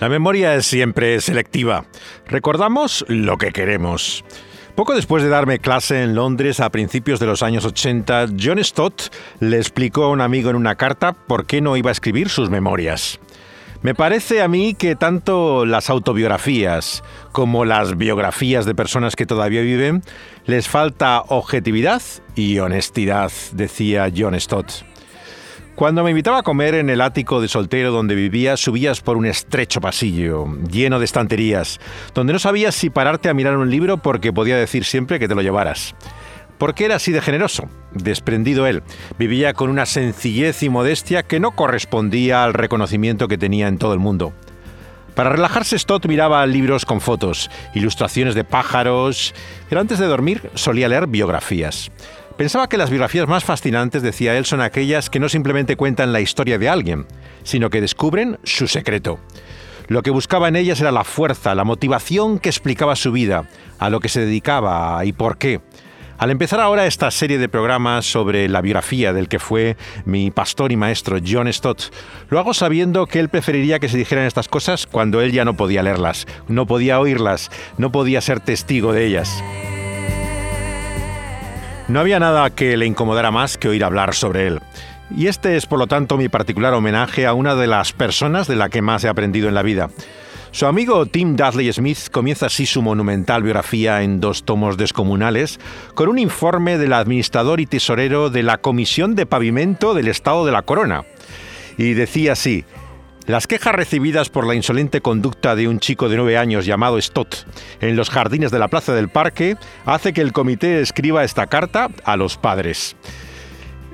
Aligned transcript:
La 0.00 0.08
memoria 0.08 0.54
es 0.54 0.66
siempre 0.66 1.20
selectiva. 1.20 1.84
Recordamos 2.26 3.04
lo 3.08 3.38
que 3.38 3.52
queremos. 3.52 4.24
Poco 4.74 4.94
después 4.94 5.22
de 5.22 5.28
darme 5.28 5.58
clase 5.58 6.02
en 6.02 6.14
Londres 6.14 6.58
a 6.58 6.70
principios 6.70 7.20
de 7.20 7.26
los 7.26 7.42
años 7.42 7.66
80, 7.66 8.28
John 8.40 8.62
Stott 8.64 9.14
le 9.40 9.58
explicó 9.58 10.04
a 10.04 10.10
un 10.10 10.22
amigo 10.22 10.48
en 10.48 10.56
una 10.56 10.76
carta 10.76 11.12
por 11.12 11.44
qué 11.44 11.60
no 11.60 11.76
iba 11.76 11.90
a 11.90 11.92
escribir 11.92 12.30
sus 12.30 12.48
memorias. 12.48 13.20
Me 13.82 13.94
parece 13.94 14.40
a 14.42 14.48
mí 14.48 14.74
que 14.74 14.94
tanto 14.94 15.66
las 15.66 15.90
autobiografías 15.90 17.02
como 17.32 17.64
las 17.64 17.98
biografías 17.98 18.64
de 18.64 18.76
personas 18.76 19.16
que 19.16 19.26
todavía 19.26 19.60
viven 19.60 20.02
les 20.46 20.68
falta 20.68 21.22
objetividad 21.28 22.00
y 22.34 22.60
honestidad, 22.60 23.32
decía 23.52 24.10
John 24.16 24.40
Stott. 24.40 24.91
Cuando 25.74 26.04
me 26.04 26.10
invitaba 26.10 26.38
a 26.38 26.42
comer 26.42 26.74
en 26.74 26.90
el 26.90 27.00
ático 27.00 27.40
de 27.40 27.48
soltero 27.48 27.92
donde 27.92 28.14
vivía, 28.14 28.58
subías 28.58 29.00
por 29.00 29.16
un 29.16 29.24
estrecho 29.24 29.80
pasillo, 29.80 30.46
lleno 30.70 30.98
de 30.98 31.06
estanterías, 31.06 31.80
donde 32.14 32.34
no 32.34 32.38
sabías 32.38 32.74
si 32.74 32.90
pararte 32.90 33.30
a 33.30 33.34
mirar 33.34 33.56
un 33.56 33.70
libro 33.70 33.96
porque 33.96 34.34
podía 34.34 34.58
decir 34.58 34.84
siempre 34.84 35.18
que 35.18 35.28
te 35.28 35.34
lo 35.34 35.40
llevaras. 35.40 35.94
Porque 36.58 36.84
era 36.84 36.96
así 36.96 37.10
de 37.10 37.22
generoso, 37.22 37.70
desprendido 37.90 38.66
él. 38.66 38.82
Vivía 39.18 39.54
con 39.54 39.70
una 39.70 39.86
sencillez 39.86 40.62
y 40.62 40.68
modestia 40.68 41.22
que 41.22 41.40
no 41.40 41.52
correspondía 41.52 42.44
al 42.44 42.52
reconocimiento 42.52 43.26
que 43.26 43.38
tenía 43.38 43.66
en 43.66 43.78
todo 43.78 43.94
el 43.94 43.98
mundo. 43.98 44.34
Para 45.14 45.30
relajarse, 45.30 45.78
Stott 45.78 46.06
miraba 46.06 46.46
libros 46.46 46.84
con 46.84 47.00
fotos, 47.00 47.50
ilustraciones 47.74 48.34
de 48.34 48.44
pájaros, 48.44 49.34
pero 49.68 49.80
antes 49.80 49.98
de 49.98 50.06
dormir 50.06 50.50
solía 50.54 50.88
leer 50.88 51.06
biografías. 51.06 51.90
Pensaba 52.42 52.68
que 52.68 52.76
las 52.76 52.90
biografías 52.90 53.28
más 53.28 53.44
fascinantes, 53.44 54.02
decía 54.02 54.36
él, 54.36 54.44
son 54.44 54.62
aquellas 54.62 55.08
que 55.08 55.20
no 55.20 55.28
simplemente 55.28 55.76
cuentan 55.76 56.12
la 56.12 56.20
historia 56.20 56.58
de 56.58 56.68
alguien, 56.68 57.06
sino 57.44 57.70
que 57.70 57.80
descubren 57.80 58.40
su 58.42 58.66
secreto. 58.66 59.20
Lo 59.86 60.02
que 60.02 60.10
buscaba 60.10 60.48
en 60.48 60.56
ellas 60.56 60.80
era 60.80 60.90
la 60.90 61.04
fuerza, 61.04 61.54
la 61.54 61.62
motivación 61.62 62.40
que 62.40 62.48
explicaba 62.48 62.96
su 62.96 63.12
vida, 63.12 63.48
a 63.78 63.90
lo 63.90 64.00
que 64.00 64.08
se 64.08 64.22
dedicaba 64.22 65.04
y 65.04 65.12
por 65.12 65.38
qué. 65.38 65.60
Al 66.18 66.32
empezar 66.32 66.58
ahora 66.58 66.84
esta 66.84 67.12
serie 67.12 67.38
de 67.38 67.48
programas 67.48 68.06
sobre 68.06 68.48
la 68.48 68.60
biografía 68.60 69.12
del 69.12 69.28
que 69.28 69.38
fue 69.38 69.76
mi 70.04 70.32
pastor 70.32 70.72
y 70.72 70.76
maestro 70.76 71.18
John 71.24 71.46
Stott, 71.52 71.94
lo 72.28 72.40
hago 72.40 72.54
sabiendo 72.54 73.06
que 73.06 73.20
él 73.20 73.28
preferiría 73.28 73.78
que 73.78 73.88
se 73.88 73.98
dijeran 73.98 74.26
estas 74.26 74.48
cosas 74.48 74.88
cuando 74.88 75.20
él 75.20 75.30
ya 75.30 75.44
no 75.44 75.56
podía 75.56 75.84
leerlas, 75.84 76.26
no 76.48 76.66
podía 76.66 76.98
oírlas, 76.98 77.52
no 77.78 77.92
podía 77.92 78.20
ser 78.20 78.40
testigo 78.40 78.92
de 78.92 79.06
ellas. 79.06 79.32
No 81.92 82.00
había 82.00 82.18
nada 82.18 82.48
que 82.48 82.74
le 82.78 82.86
incomodara 82.86 83.30
más 83.30 83.58
que 83.58 83.68
oír 83.68 83.84
hablar 83.84 84.14
sobre 84.14 84.46
él. 84.46 84.60
Y 85.14 85.26
este 85.26 85.56
es, 85.58 85.66
por 85.66 85.78
lo 85.78 85.86
tanto, 85.86 86.16
mi 86.16 86.30
particular 86.30 86.72
homenaje 86.72 87.26
a 87.26 87.34
una 87.34 87.54
de 87.54 87.66
las 87.66 87.92
personas 87.92 88.48
de 88.48 88.56
la 88.56 88.70
que 88.70 88.80
más 88.80 89.04
he 89.04 89.10
aprendido 89.10 89.46
en 89.46 89.54
la 89.54 89.60
vida. 89.60 89.90
Su 90.52 90.64
amigo 90.64 91.04
Tim 91.04 91.36
Dudley 91.36 91.70
Smith 91.70 92.08
comienza 92.10 92.46
así 92.46 92.64
su 92.64 92.80
monumental 92.80 93.42
biografía 93.42 94.00
en 94.00 94.20
dos 94.20 94.44
tomos 94.44 94.78
descomunales, 94.78 95.60
con 95.94 96.08
un 96.08 96.18
informe 96.18 96.78
del 96.78 96.94
administrador 96.94 97.60
y 97.60 97.66
tesorero 97.66 98.30
de 98.30 98.42
la 98.42 98.56
Comisión 98.56 99.14
de 99.14 99.26
Pavimento 99.26 99.92
del 99.92 100.08
Estado 100.08 100.46
de 100.46 100.52
la 100.52 100.62
Corona. 100.62 101.04
Y 101.76 101.92
decía 101.92 102.32
así, 102.32 102.64
las 103.26 103.46
quejas 103.46 103.74
recibidas 103.74 104.28
por 104.28 104.46
la 104.46 104.54
insolente 104.54 105.00
conducta 105.00 105.54
de 105.54 105.68
un 105.68 105.78
chico 105.78 106.08
de 106.08 106.16
nueve 106.16 106.36
años 106.36 106.66
llamado 106.66 107.00
Stott 107.00 107.46
en 107.80 107.96
los 107.96 108.10
jardines 108.10 108.50
de 108.50 108.58
la 108.58 108.68
Plaza 108.68 108.94
del 108.94 109.08
Parque 109.08 109.56
hace 109.84 110.12
que 110.12 110.20
el 110.20 110.32
comité 110.32 110.80
escriba 110.80 111.24
esta 111.24 111.46
carta 111.46 111.88
a 112.04 112.16
los 112.16 112.36
padres. 112.36 112.96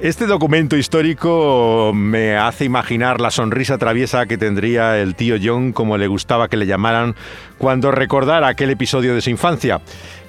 Este 0.00 0.26
documento 0.26 0.76
histórico 0.76 1.90
me 1.92 2.36
hace 2.36 2.64
imaginar 2.64 3.20
la 3.20 3.32
sonrisa 3.32 3.78
traviesa 3.78 4.26
que 4.26 4.38
tendría 4.38 4.96
el 4.96 5.16
tío 5.16 5.36
John, 5.42 5.72
como 5.72 5.98
le 5.98 6.06
gustaba 6.06 6.46
que 6.46 6.56
le 6.56 6.66
llamaran, 6.66 7.16
cuando 7.58 7.90
recordara 7.90 8.46
aquel 8.46 8.70
episodio 8.70 9.12
de 9.12 9.20
su 9.20 9.30
infancia 9.30 9.80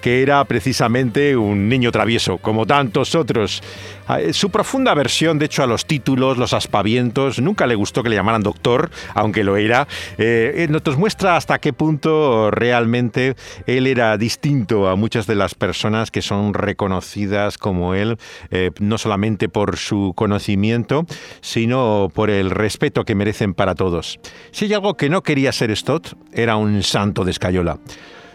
que 0.02 0.22
era 0.22 0.44
precisamente 0.46 1.36
un 1.36 1.70
niño 1.70 1.92
travieso, 1.92 2.38
como 2.38 2.66
tantos 2.66 3.16
otros. 3.16 3.62
Ah, 4.08 4.20
eh, 4.20 4.34
su 4.34 4.50
profunda 4.50 4.92
aversión, 4.92 5.38
de 5.38 5.46
hecho, 5.46 5.62
a 5.62 5.68
los 5.68 5.86
títulos, 5.86 6.38
los 6.38 6.54
aspavientos, 6.54 7.40
nunca 7.40 7.68
le 7.68 7.76
gustó 7.76 8.02
que 8.02 8.10
le 8.10 8.16
llamaran 8.16 8.42
doctor, 8.42 8.90
aunque 9.14 9.44
lo 9.44 9.58
era, 9.58 9.88
eh, 10.18 10.68
eh, 10.68 10.68
nos 10.68 10.98
muestra 10.98 11.36
hasta 11.36 11.60
qué 11.60 11.74
punto 11.74 12.50
realmente 12.50 13.36
él 13.68 13.86
era 13.86 14.18
distinto 14.18 14.88
a 14.88 14.96
muchas 14.96 15.28
de 15.28 15.36
las 15.36 15.54
personas 15.54 16.10
que 16.10 16.22
son 16.22 16.54
reconocidas 16.54 17.58
como 17.58 17.94
él, 17.94 18.18
no 18.80 18.98
solamente 18.98 19.50
por 19.50 19.78
su 19.78 20.14
conocimiento, 20.16 21.06
sino 21.42 22.10
por 22.14 22.30
el 22.30 22.50
respeto 22.50 23.06
que 23.06 23.16
merecen 23.16 23.54
para 23.54 23.76
todos. 23.76 24.20
Si 24.52 24.66
hay 24.66 24.74
algo 24.74 24.96
que 24.98 25.10
no 25.10 25.22
quería 25.22 25.52
ser 25.52 25.76
Stott, 25.76 26.14
era 26.34 26.56
un 26.56 26.82
santo 26.82 27.26
de 27.26 27.32
escayola. 27.32 27.78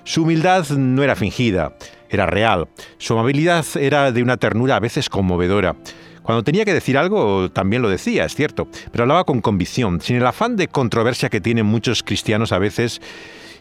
Su 0.05 0.23
humildad 0.23 0.69
no 0.69 1.03
era 1.03 1.17
fingida, 1.17 1.77
era 2.11 2.27
real. 2.27 2.69
Su 2.99 3.15
amabilidad 3.15 3.65
era 3.77 4.13
de 4.13 4.23
una 4.23 4.37
ternura 4.37 4.77
a 4.77 4.81
veces 4.81 5.09
conmovedora. 5.09 5.77
Cuando 6.23 6.45
tenía 6.45 6.67
que 6.67 6.75
decir 6.75 6.99
algo, 6.99 7.51
también 7.51 7.81
lo 7.81 7.89
decía, 7.89 8.27
es 8.27 8.35
cierto, 8.35 8.69
pero 8.93 9.05
hablaba 9.05 9.25
con 9.25 9.41
convicción, 9.41 10.03
sin 10.03 10.17
el 10.17 10.27
afán 10.27 10.57
de 10.57 10.69
controversia 10.69 11.31
que 11.31 11.41
tienen 11.41 11.65
muchos 11.65 12.03
cristianos 12.03 12.53
a 12.53 12.59
veces. 12.59 13.01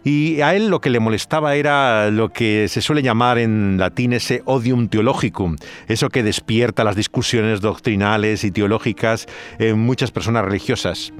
Y 0.04 0.42
a 0.42 0.54
él 0.54 0.68
lo 0.68 0.82
que 0.82 0.90
le 0.90 1.00
molestaba 1.00 1.56
era 1.56 2.12
lo 2.12 2.30
que 2.30 2.68
se 2.68 2.82
suele 2.82 3.02
llamar 3.02 3.38
en 3.38 3.78
latín 3.78 4.12
ese 4.12 4.42
odium 4.44 4.90
theologicum, 4.90 5.56
eso 5.88 6.10
que 6.10 6.24
despierta 6.24 6.84
las 6.84 6.98
discusiones 6.98 7.62
doctrinales 7.62 8.44
y 8.44 8.52
teológicas 8.52 9.28
en 9.60 9.80
muchas 9.80 10.12
personas 10.12 10.44
religiosas. 10.44 11.14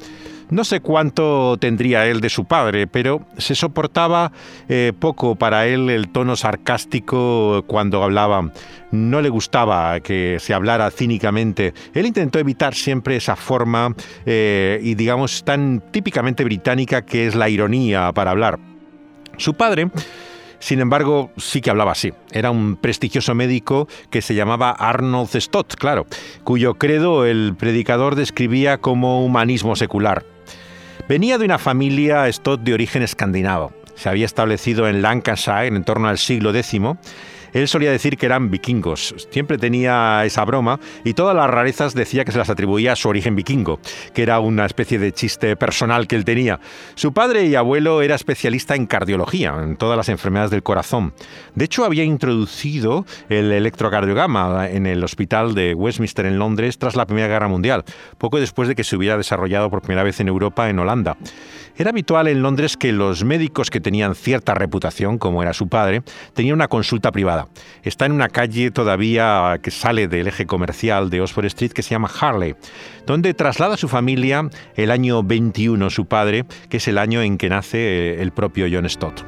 No 0.54 0.64
sé 0.64 0.82
cuánto 0.82 1.58
tendría 1.58 2.06
él 2.06 2.22
de 2.22 2.30
su 2.30 2.46
padre, 2.46 2.86
pero 2.86 3.26
se 3.40 3.56
soportaba 3.56 4.32
eh, 4.70 4.94
poco 5.00 5.34
para 5.34 5.66
él 5.66 5.90
el 5.90 6.10
tono 6.10 6.36
sarcástico 6.36 7.64
cuando 7.66 8.04
hablaba. 8.04 8.52
No 8.92 9.22
le 9.24 9.30
gustaba 9.30 10.00
que 10.02 10.38
se 10.40 10.54
hablara 10.54 10.92
cínicamente. 10.92 11.74
Él 11.96 12.06
intentó 12.06 12.38
evitar 12.38 12.76
siempre 12.76 13.16
esa 13.16 13.36
forma 13.36 13.96
eh, 14.28 14.80
y 14.84 14.94
digamos 14.94 15.44
tan 15.44 15.82
típicamente 15.90 16.44
británica 16.44 17.02
que 17.02 17.26
es 17.26 17.34
la 17.34 17.50
ironía 17.50 18.12
para 18.12 18.30
hablar. 18.30 18.60
Su 19.38 19.56
padre 19.56 19.90
sin 20.60 20.80
embargo, 20.80 21.32
sí 21.36 21.60
que 21.60 21.72
hablaba 21.72 21.92
así. 21.92 22.14
Era 22.32 22.50
un 22.52 22.78
prestigioso 22.78 23.36
médico 23.36 23.90
que 24.10 24.22
se 24.22 24.34
llamaba 24.34 24.70
Arnold 24.70 25.36
Stott, 25.36 25.76
claro, 25.76 26.06
cuyo 26.46 26.76
credo 26.76 27.26
el 27.26 27.56
predicador 27.58 28.16
describía 28.16 28.78
como 28.78 29.26
humanismo 29.26 29.76
secular. 29.76 30.24
Venía 31.08 31.38
de 31.38 31.44
una 31.44 31.60
familia 31.60 32.32
Stott 32.32 32.62
de 32.62 32.74
origen 32.74 33.04
escandinavo. 33.04 33.74
Se 33.96 34.08
había 34.08 34.26
establecido 34.26 34.88
en 34.88 35.02
Lancashire 35.02 35.68
en 35.68 35.84
torno 35.84 36.08
al 36.08 36.18
siglo 36.18 36.56
X 36.56 36.80
él 37.54 37.68
solía 37.68 37.92
decir 37.92 38.18
que 38.18 38.26
eran 38.26 38.50
vikingos, 38.52 39.16
siempre 39.30 39.58
tenía 39.58 40.26
esa 40.26 40.44
broma 40.46 40.80
y 41.04 41.14
todas 41.14 41.36
las 41.36 41.50
rarezas 41.50 41.94
decía 41.94 42.26
que 42.26 42.32
se 42.32 42.38
las 42.38 42.50
atribuía 42.50 42.94
a 42.94 42.96
su 42.96 43.10
origen 43.10 43.36
vikingo, 43.36 43.80
que 44.14 44.24
era 44.24 44.40
una 44.40 44.66
especie 44.66 45.00
de 45.00 45.12
chiste 45.12 45.56
personal 45.56 46.08
que 46.08 46.16
él 46.16 46.26
tenía. 46.26 46.60
Su 46.96 47.14
padre 47.14 47.46
y 47.46 47.56
abuelo 47.56 48.02
era 48.02 48.16
especialista 48.16 48.76
en 48.76 48.86
cardiología, 48.86 49.56
en 49.62 49.78
todas 49.78 49.98
las 49.98 50.10
enfermedades 50.10 50.52
del 50.52 50.64
corazón. 50.64 51.14
De 51.56 51.66
hecho, 51.66 51.86
había 51.86 52.04
introducido 52.04 53.06
el 53.30 53.52
electrocardiograma 53.52 54.70
en 54.70 54.86
el 54.86 55.04
hospital 55.04 55.56
de 55.56 55.74
Westminster 55.74 56.26
en 56.26 56.40
Londres 56.40 56.78
tras 56.78 56.96
la 56.96 57.06
Primera 57.06 57.28
Guerra 57.28 57.48
Mundial, 57.48 57.84
poco 58.18 58.40
después 58.40 58.68
de 58.68 58.76
que 58.76 58.84
se 58.84 58.96
hubiera 58.96 59.18
desarrollado 59.18 59.70
por 59.70 59.82
primera 59.82 60.04
vez 60.04 60.20
en 60.20 60.28
Europa 60.28 60.70
en 60.70 60.80
Holanda. 60.80 61.18
Era 61.76 61.90
habitual 61.90 62.28
en 62.28 62.44
Londres 62.44 62.78
que 62.78 62.92
los 62.92 63.24
médicos 63.24 63.72
que 63.72 63.82
tenían 63.82 64.14
cierta 64.14 64.54
reputación, 64.54 65.18
como 65.18 65.42
era 65.42 65.54
su 65.54 65.68
padre, 65.68 66.04
tenían 66.34 66.56
una 66.56 66.68
consulta 66.68 67.12
privada. 67.12 67.48
Está 67.82 68.06
en 68.06 68.12
una 68.12 68.30
calle 68.30 68.70
todavía 68.70 69.58
que 69.62 69.72
sale 69.72 70.08
del 70.08 70.28
eje 70.28 70.46
comercial 70.46 71.10
de 71.10 71.22
Oxford 71.22 71.46
Street 71.46 71.72
que 71.72 71.82
se 71.82 71.92
llama 71.92 72.12
Harley, 72.20 72.56
donde 73.08 73.34
traslada 73.34 73.76
su 73.76 73.88
familia 73.88 74.50
el 74.76 74.92
año 74.92 75.24
21 75.24 75.90
su 75.90 76.06
padre, 76.06 76.46
que 76.70 76.78
es 76.78 76.88
el 76.88 77.00
año 77.00 77.24
en 77.24 77.38
que 77.40 77.50
nace 77.50 78.22
el 78.22 78.32
propio 78.32 78.68
John 78.72 78.88
Stott. 78.88 79.24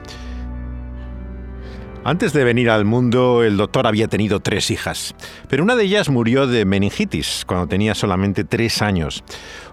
Antes 2.07 2.33
de 2.33 2.43
venir 2.43 2.69
al 2.69 2.85
mundo, 2.85 3.41
el 3.41 3.57
doctor 3.57 3.87
había 3.87 4.07
tenido 4.07 4.39
tres 4.39 4.69
hijas, 4.69 5.15
pero 5.49 5.63
una 5.63 5.75
de 5.75 5.85
ellas 5.85 6.07
murió 6.07 6.45
de 6.45 6.63
meningitis 6.63 7.45
cuando 7.47 7.65
tenía 7.65 7.95
solamente 7.95 8.43
tres 8.43 8.83
años. 8.83 9.23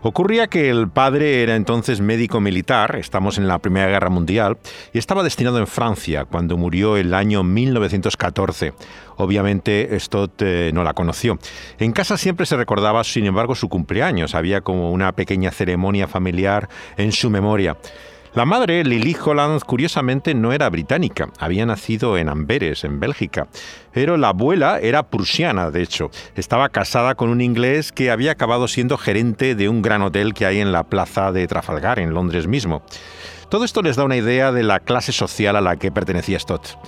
Ocurría 0.00 0.46
que 0.46 0.70
el 0.70 0.88
padre 0.88 1.42
era 1.42 1.56
entonces 1.56 2.00
médico 2.00 2.40
militar, 2.40 2.96
estamos 2.96 3.36
en 3.36 3.48
la 3.48 3.58
Primera 3.58 3.88
Guerra 3.88 4.08
Mundial, 4.08 4.56
y 4.94 4.98
estaba 4.98 5.22
destinado 5.22 5.58
en 5.58 5.66
Francia 5.66 6.24
cuando 6.24 6.56
murió 6.56 6.96
el 6.96 7.12
año 7.12 7.42
1914. 7.42 8.72
Obviamente 9.16 9.94
Stott 10.00 10.40
eh, 10.40 10.70
no 10.72 10.84
la 10.84 10.94
conoció. 10.94 11.38
En 11.78 11.92
casa 11.92 12.16
siempre 12.16 12.46
se 12.46 12.56
recordaba, 12.56 13.04
sin 13.04 13.26
embargo, 13.26 13.54
su 13.54 13.68
cumpleaños. 13.68 14.34
Había 14.34 14.62
como 14.62 14.90
una 14.90 15.12
pequeña 15.12 15.50
ceremonia 15.50 16.08
familiar 16.08 16.70
en 16.96 17.12
su 17.12 17.28
memoria. 17.28 17.76
La 18.34 18.46
madre, 18.46 18.82
Lily 18.82 19.14
Holland, 19.22 19.60
curiosamente 19.62 20.32
no 20.32 20.54
era 20.54 20.70
británica, 20.70 21.28
había 21.38 21.66
nacido 21.66 22.16
en 22.16 22.30
Amberes, 22.30 22.82
en 22.82 22.98
Bélgica, 22.98 23.46
pero 23.92 24.16
la 24.16 24.28
abuela 24.28 24.78
era 24.80 25.02
prusiana, 25.02 25.70
de 25.70 25.82
hecho. 25.82 26.10
Estaba 26.34 26.70
casada 26.70 27.14
con 27.14 27.28
un 27.28 27.42
inglés 27.42 27.92
que 27.92 28.10
había 28.10 28.32
acabado 28.32 28.68
siendo 28.68 28.96
gerente 28.96 29.54
de 29.54 29.68
un 29.68 29.82
gran 29.82 30.00
hotel 30.00 30.32
que 30.32 30.46
hay 30.46 30.60
en 30.60 30.72
la 30.72 30.84
plaza 30.84 31.30
de 31.30 31.46
Trafalgar, 31.46 31.98
en 31.98 32.14
Londres 32.14 32.46
mismo. 32.46 32.82
Todo 33.50 33.66
esto 33.66 33.82
les 33.82 33.96
da 33.96 34.04
una 34.04 34.16
idea 34.16 34.50
de 34.50 34.62
la 34.62 34.80
clase 34.80 35.12
social 35.12 35.54
a 35.54 35.60
la 35.60 35.76
que 35.76 35.92
pertenecía 35.92 36.38
Stott 36.38 36.78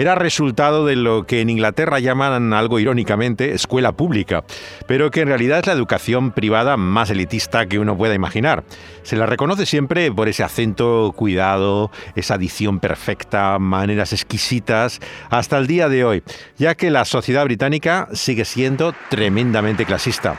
era 0.00 0.14
resultado 0.14 0.86
de 0.86 0.96
lo 0.96 1.26
que 1.26 1.42
en 1.42 1.50
Inglaterra 1.50 1.98
llaman 1.98 2.54
algo 2.54 2.78
irónicamente 2.78 3.52
escuela 3.52 3.92
pública, 3.92 4.44
pero 4.86 5.10
que 5.10 5.20
en 5.20 5.28
realidad 5.28 5.58
es 5.58 5.66
la 5.66 5.74
educación 5.74 6.30
privada 6.30 6.78
más 6.78 7.10
elitista 7.10 7.66
que 7.66 7.78
uno 7.78 7.98
pueda 7.98 8.14
imaginar. 8.14 8.64
Se 9.02 9.16
la 9.16 9.26
reconoce 9.26 9.66
siempre 9.66 10.10
por 10.10 10.28
ese 10.28 10.42
acento 10.42 11.12
cuidado, 11.14 11.90
esa 12.16 12.38
dicción 12.38 12.80
perfecta, 12.80 13.58
maneras 13.58 14.14
exquisitas, 14.14 15.00
hasta 15.28 15.58
el 15.58 15.66
día 15.66 15.90
de 15.90 16.02
hoy, 16.02 16.22
ya 16.56 16.74
que 16.74 16.90
la 16.90 17.04
sociedad 17.04 17.44
británica 17.44 18.08
sigue 18.14 18.46
siendo 18.46 18.94
tremendamente 19.10 19.84
clasista. 19.84 20.38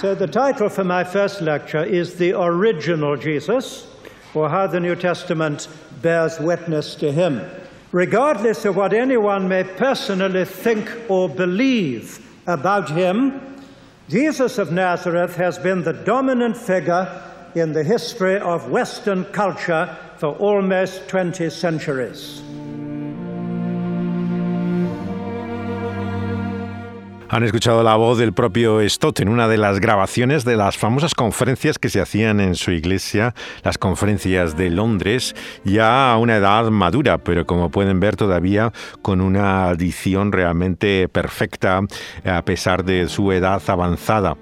So 0.00 0.14
the 0.14 0.28
title 0.28 0.70
for 0.70 0.84
my 0.84 1.02
first 1.02 1.40
lecture 1.40 1.84
is 1.84 2.14
The 2.14 2.32
Original 2.32 3.16
Jesus, 3.16 3.88
or 4.34 4.48
How 4.48 4.70
the 4.70 4.78
New 4.78 4.94
Testament 4.94 5.66
Bears 6.00 6.38
Witness 6.38 6.94
to 6.98 7.10
Him. 7.10 7.40
Regardless 7.92 8.66
of 8.66 8.76
what 8.76 8.92
anyone 8.92 9.48
may 9.48 9.64
personally 9.64 10.44
think 10.44 10.90
or 11.08 11.28
believe 11.28 12.24
about 12.46 12.90
him, 12.90 13.40
Jesus 14.08 14.58
of 14.58 14.72
Nazareth 14.72 15.36
has 15.36 15.58
been 15.58 15.82
the 15.82 15.94
dominant 15.94 16.56
figure 16.56 17.22
in 17.54 17.72
the 17.72 17.84
history 17.84 18.38
of 18.38 18.70
Western 18.70 19.24
culture 19.26 19.96
for 20.18 20.34
almost 20.36 21.08
20 21.08 21.48
centuries. 21.48 22.42
Han 27.30 27.44
escuchado 27.44 27.82
la 27.82 27.94
voz 27.96 28.16
del 28.16 28.32
propio 28.32 28.80
Stott 28.88 29.20
en 29.20 29.28
una 29.28 29.48
de 29.48 29.58
las 29.58 29.80
grabaciones 29.80 30.46
de 30.46 30.56
las 30.56 30.78
famosas 30.78 31.14
conferencias 31.14 31.78
que 31.78 31.90
se 31.90 32.00
hacían 32.00 32.40
en 32.40 32.54
su 32.54 32.70
iglesia, 32.70 33.34
las 33.62 33.76
conferencias 33.76 34.56
de 34.56 34.70
Londres, 34.70 35.36
ya 35.62 36.10
a 36.10 36.16
una 36.16 36.36
edad 36.36 36.70
madura, 36.70 37.18
pero 37.18 37.44
como 37.44 37.70
pueden 37.70 38.00
ver 38.00 38.16
todavía 38.16 38.72
con 39.02 39.20
una 39.20 39.68
adición 39.68 40.32
realmente 40.32 41.06
perfecta 41.10 41.82
a 42.24 42.42
pesar 42.46 42.82
de 42.86 43.10
su 43.10 43.30
edad 43.30 43.60
avanzada. 43.66 44.38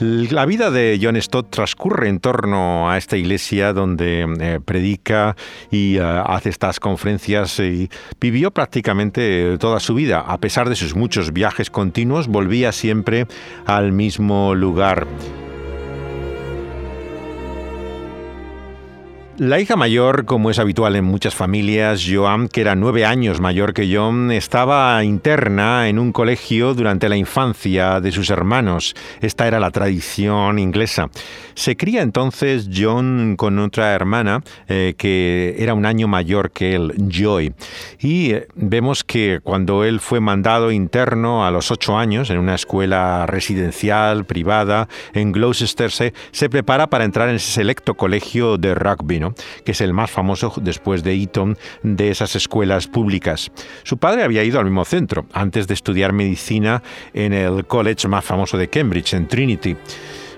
La 0.00 0.46
vida 0.46 0.70
de 0.70 0.98
John 1.00 1.20
Stott 1.20 1.50
transcurre 1.50 2.08
en 2.08 2.18
torno 2.18 2.90
a 2.90 2.96
esta 2.96 3.16
iglesia 3.16 3.72
donde 3.72 4.26
eh, 4.40 4.60
predica 4.64 5.36
y 5.70 5.96
eh, 5.96 6.02
hace 6.02 6.48
estas 6.48 6.80
conferencias 6.80 7.58
y 7.60 7.90
vivió 8.20 8.50
prácticamente 8.50 9.58
toda 9.58 9.80
su 9.80 9.94
vida. 9.94 10.20
A 10.20 10.38
pesar 10.38 10.68
de 10.68 10.76
sus 10.76 10.96
muchos 10.96 11.32
viajes 11.32 11.70
continuos, 11.70 12.26
volvía 12.28 12.72
siempre 12.72 13.26
al 13.66 13.92
mismo 13.92 14.54
lugar. 14.54 15.06
La 19.38 19.58
hija 19.58 19.76
mayor, 19.76 20.26
como 20.26 20.50
es 20.50 20.58
habitual 20.58 20.94
en 20.94 21.06
muchas 21.06 21.34
familias, 21.34 22.04
Joan, 22.06 22.48
que 22.48 22.60
era 22.60 22.74
nueve 22.74 23.06
años 23.06 23.40
mayor 23.40 23.72
que 23.72 23.90
John, 23.90 24.30
estaba 24.30 25.02
interna 25.04 25.88
en 25.88 25.98
un 25.98 26.12
colegio 26.12 26.74
durante 26.74 27.08
la 27.08 27.16
infancia 27.16 28.02
de 28.02 28.12
sus 28.12 28.28
hermanos. 28.28 28.94
Esta 29.22 29.48
era 29.48 29.58
la 29.58 29.70
tradición 29.70 30.58
inglesa. 30.58 31.08
Se 31.54 31.76
cría 31.76 32.02
entonces 32.02 32.68
John 32.74 33.36
con 33.38 33.58
otra 33.58 33.94
hermana 33.94 34.42
eh, 34.68 34.94
que 34.98 35.56
era 35.58 35.72
un 35.72 35.86
año 35.86 36.08
mayor 36.08 36.50
que 36.50 36.74
él, 36.74 36.92
Joy. 37.08 37.54
Y 38.00 38.32
eh, 38.32 38.48
vemos 38.54 39.02
que 39.02 39.40
cuando 39.42 39.82
él 39.84 40.00
fue 40.00 40.20
mandado 40.20 40.70
interno 40.70 41.46
a 41.46 41.50
los 41.50 41.70
ocho 41.70 41.96
años 41.96 42.28
en 42.28 42.36
una 42.36 42.54
escuela 42.54 43.24
residencial 43.26 44.26
privada 44.26 44.88
en 45.14 45.32
Gloucester, 45.32 45.90
se, 45.90 46.12
se 46.32 46.50
prepara 46.50 46.88
para 46.88 47.04
entrar 47.04 47.30
en 47.30 47.36
ese 47.36 47.50
selecto 47.50 47.94
colegio 47.94 48.58
de 48.58 48.74
rugby. 48.74 49.21
¿No? 49.22 49.34
que 49.64 49.72
es 49.72 49.80
el 49.80 49.94
más 49.94 50.10
famoso 50.10 50.52
después 50.60 51.02
de 51.02 51.14
Eton 51.14 51.56
de 51.82 52.10
esas 52.10 52.36
escuelas 52.36 52.86
públicas. 52.86 53.50
Su 53.84 53.96
padre 53.96 54.24
había 54.24 54.44
ido 54.44 54.58
al 54.58 54.66
mismo 54.66 54.84
centro 54.84 55.24
antes 55.32 55.66
de 55.66 55.74
estudiar 55.74 56.12
medicina 56.12 56.82
en 57.14 57.32
el 57.32 57.64
college 57.64 58.08
más 58.08 58.24
famoso 58.24 58.58
de 58.58 58.68
Cambridge, 58.68 59.14
en 59.14 59.28
Trinity. 59.28 59.76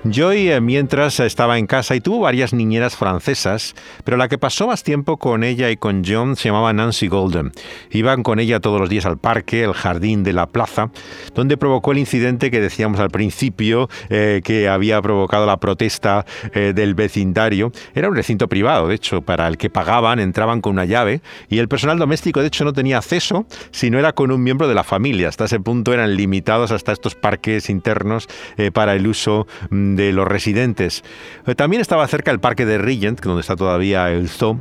Joy 0.07 0.51
eh, 0.51 0.61
mientras 0.61 1.19
estaba 1.21 1.59
en 1.59 1.67
casa 1.67 1.97
y 1.97 2.01
tuvo 2.01 2.21
varias 2.21 2.53
niñeras 2.53 2.95
francesas, 2.95 3.75
pero 4.05 4.19
la 4.19 4.29
que 4.29 4.37
pasó 4.37 4.67
más 4.67 4.83
tiempo 4.83 5.17
con 5.17 5.43
ella 5.43 5.71
y 5.71 5.79
con 5.79 6.03
John 6.05 6.37
se 6.37 6.51
llamaba 6.51 6.75
Nancy 6.75 7.09
Golden. 7.09 7.53
Iban 7.91 8.23
con 8.23 8.39
ella 8.39 8.61
todos 8.61 8.79
los 8.79 8.91
días 8.91 9.07
al 9.07 9.17
parque, 9.17 9.65
el 9.65 9.73
jardín 9.73 10.23
de 10.23 10.35
la 10.35 10.47
plaza, 10.47 10.91
donde 11.35 11.57
provocó 11.57 11.93
el 11.93 11.99
incidente 11.99 12.51
que 12.51 12.61
decíamos 12.61 13.01
al 13.01 13.09
principio, 13.09 13.89
eh, 14.11 14.43
que 14.45 14.69
había 14.69 15.01
provocado 15.01 15.47
la 15.47 15.57
protesta 15.57 16.27
eh, 16.53 16.75
del 16.75 16.95
vecindario. 16.95 17.73
Era 17.95 18.11
un 18.11 18.15
recinto 18.15 18.47
privado, 18.47 18.89
de 18.89 18.97
hecho, 18.97 19.23
para 19.23 19.49
el 19.49 19.57
que 19.57 19.71
pagaban, 19.71 20.21
entraban 20.21 20.61
con 20.61 20.73
una 20.75 20.85
llave 20.85 21.23
y 21.49 21.61
el 21.61 21.69
personal 21.69 21.99
doméstico, 21.99 22.43
de 22.43 22.49
hecho, 22.49 22.67
no 22.67 22.75
tenía 22.75 22.99
acceso 22.99 23.47
si 23.71 23.89
no 23.89 23.99
era 23.99 24.13
con 24.13 24.31
un 24.31 24.43
miembro 24.43 24.69
de 24.69 24.75
la 24.75 24.85
familia. 24.85 25.31
Hasta 25.31 25.47
ese 25.47 25.61
punto 25.61 25.95
eran 25.95 26.15
limitados 26.15 26.73
hasta 26.73 26.93
estos 26.93 27.15
parques 27.15 27.71
internos 27.71 28.29
para 28.75 28.95
el 28.95 29.07
uso 29.07 29.47
mm, 29.71 29.94
de 29.97 30.13
los 30.13 30.27
residentes. 30.27 31.05
Eh, 31.47 31.55
también 31.55 31.81
estaba 31.81 32.07
cerca 32.09 32.31
el 32.31 32.41
parque 32.41 32.67
de 32.67 32.79
Regent, 32.79 33.21
donde 33.21 33.41
está 33.41 33.57
todavía 33.57 34.11
el 34.11 34.29
zoo. 34.29 34.61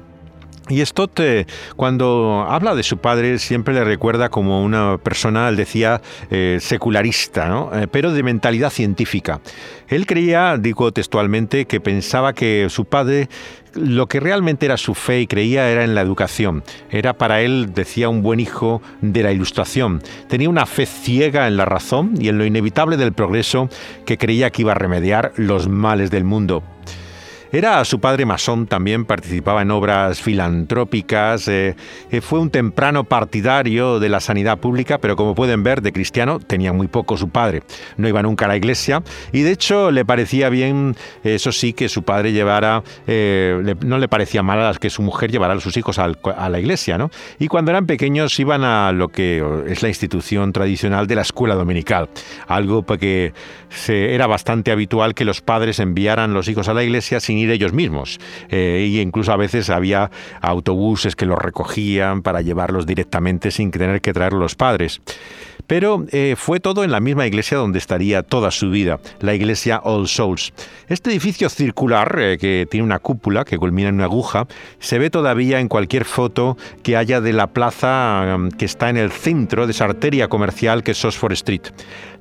Y 0.70 0.84
Stott, 0.86 1.20
eh, 1.20 1.46
cuando 1.76 2.46
habla 2.48 2.74
de 2.74 2.84
su 2.84 2.98
padre, 2.98 3.38
siempre 3.38 3.74
le 3.74 3.84
recuerda 3.84 4.30
como 4.30 4.64
una 4.64 4.98
persona, 4.98 5.50
él 5.50 5.58
decía, 5.58 6.02
eh, 6.32 6.58
secularista, 6.62 7.88
pero 7.92 8.14
de 8.14 8.24
mentalidad 8.24 8.70
científica. 8.70 9.42
Él 9.90 10.06
creía, 10.06 10.58
digo 10.58 10.94
textualmente, 10.94 11.66
que 11.66 11.82
pensaba 11.82 12.34
que 12.34 12.68
su 12.70 12.86
padre 12.86 13.28
lo 13.76 14.08
que 14.08 14.20
realmente 14.20 14.66
era 14.66 14.78
su 14.78 14.94
fe 14.94 15.22
y 15.22 15.28
creía 15.28 15.70
era 15.70 15.84
en 15.84 15.96
la 15.96 16.02
educación. 16.02 16.64
Era 16.92 17.14
para 17.14 17.42
él, 17.42 17.74
decía, 17.74 18.10
un 18.10 18.22
buen 18.22 18.40
hijo 18.40 18.82
de 19.02 19.24
la 19.24 19.32
ilustración. 19.32 20.02
Tenía 20.28 20.50
una 20.50 20.66
fe 20.66 20.86
ciega 20.86 21.48
en 21.48 21.58
la 21.58 21.66
razón 21.66 22.14
y 22.20 22.30
en 22.30 22.38
lo 22.38 22.46
inevitable 22.46 22.98
del 22.98 23.14
progreso 23.14 23.70
que 24.06 24.18
creía 24.18 24.52
que 24.52 24.62
iba 24.62 24.72
a 24.72 24.76
remediar 24.76 25.34
los 25.38 25.68
males 25.68 26.12
del 26.12 26.24
mundo. 26.24 26.64
Era 27.54 27.86
su 27.86 28.00
padre 28.00 28.26
masón, 28.26 28.66
también 28.66 29.06
participaba 29.06 29.62
en 29.62 29.70
obras 29.70 30.20
filantrópicas, 30.20 31.48
eh, 31.48 31.76
eh, 32.10 32.20
fue 32.20 32.40
un 32.40 32.50
temprano 32.50 33.04
partidario 33.04 34.00
de 34.00 34.10
la 34.10 34.22
sanidad 34.22 34.58
pública, 34.58 34.98
pero 34.98 35.16
como 35.16 35.36
pueden 35.36 35.62
ver, 35.62 35.84
de 35.84 35.94
cristiano 35.94 36.40
tenía 36.40 36.74
muy 36.74 36.88
poco 36.88 37.16
su 37.16 37.30
padre. 37.30 37.62
No 37.96 38.08
iba 38.08 38.24
nunca 38.24 38.46
a 38.46 38.48
la 38.48 38.58
iglesia 38.58 39.04
y 39.32 39.44
de 39.44 39.52
hecho 39.52 39.92
le 39.92 40.04
parecía 40.04 40.50
bien, 40.50 40.96
eso 41.24 41.52
sí, 41.52 41.74
que 41.74 41.90
su 41.90 42.02
padre 42.02 42.32
llevara, 42.32 42.82
eh, 43.06 43.76
no 43.86 44.00
le 44.00 44.08
parecía 44.08 44.42
mal 44.42 44.66
a 44.66 44.74
que 44.74 44.90
su 44.90 45.04
mujer 45.04 45.32
llevara 45.32 45.54
a 45.54 45.60
sus 45.60 45.78
hijos 45.78 46.00
a 46.00 46.50
la 46.50 46.60
iglesia, 46.60 46.98
¿no? 46.98 47.12
Y 47.38 47.50
cuando 47.50 47.70
eran 47.70 47.86
pequeños 47.86 48.40
iban 48.40 48.64
a 48.64 48.92
lo 48.94 49.10
que 49.10 49.46
es 49.68 49.84
la 49.84 49.90
institución 49.90 50.54
tradicional 50.54 51.06
de 51.06 51.14
la 51.14 51.22
escuela 51.22 51.54
dominical, 51.54 52.10
algo 52.48 52.84
que 52.84 53.32
era 53.88 54.26
bastante 54.26 54.72
habitual 54.72 55.14
que 55.14 55.24
los 55.24 55.42
padres 55.42 55.78
enviaran 55.80 56.34
los 56.34 56.48
hijos 56.48 56.68
a 56.68 56.74
la 56.74 56.84
iglesia 56.84 57.20
sin 57.20 57.43
ir 57.44 57.52
ellos 57.52 57.74
mismos. 57.74 58.20
Eh, 58.50 58.88
y 58.90 59.00
incluso 59.00 59.32
a 59.32 59.38
veces 59.38 59.70
había 59.70 60.12
autobuses 60.42 61.16
que 61.16 61.26
los 61.26 61.40
recogían 61.40 62.22
para 62.22 62.42
llevarlos 62.42 62.86
directamente 62.86 63.52
sin 63.52 63.72
tener 63.72 64.02
que 64.02 64.14
traer 64.14 64.34
los 64.34 64.56
padres. 64.56 65.02
Pero 65.68 66.06
eh, 66.12 66.36
fue 66.38 66.60
todo 66.60 66.84
en 66.84 66.92
la 66.92 67.00
misma 67.00 67.26
iglesia 67.26 67.58
donde 67.58 67.80
estaría 67.80 68.24
toda 68.24 68.52
su 68.52 68.70
vida, 68.70 69.00
la 69.20 69.34
iglesia 69.34 69.80
All 69.84 70.08
Souls. 70.08 70.54
Este 70.88 71.12
edificio 71.12 71.50
circular, 71.50 72.16
eh, 72.20 72.38
que 72.38 72.68
tiene 72.70 72.86
una 72.86 73.00
cúpula 73.00 73.46
que 73.46 73.58
culmina 73.58 73.90
en 73.90 73.96
una 73.96 74.06
aguja, 74.06 74.48
se 74.80 75.00
ve 75.00 75.10
todavía 75.10 75.60
en 75.60 75.70
cualquier 75.70 76.06
foto 76.06 76.58
que 76.84 76.98
haya 76.98 77.22
de 77.22 77.34
la 77.34 77.48
plaza 77.48 78.38
mm, 78.38 78.50
que 78.50 78.66
está 78.66 78.90
en 78.90 78.98
el 78.98 79.12
centro 79.12 79.66
de 79.66 79.72
esa 79.72 79.86
arteria 79.86 80.28
comercial 80.28 80.84
que 80.84 80.92
es 80.92 81.06
Oxford 81.06 81.34
Street. 81.34 81.64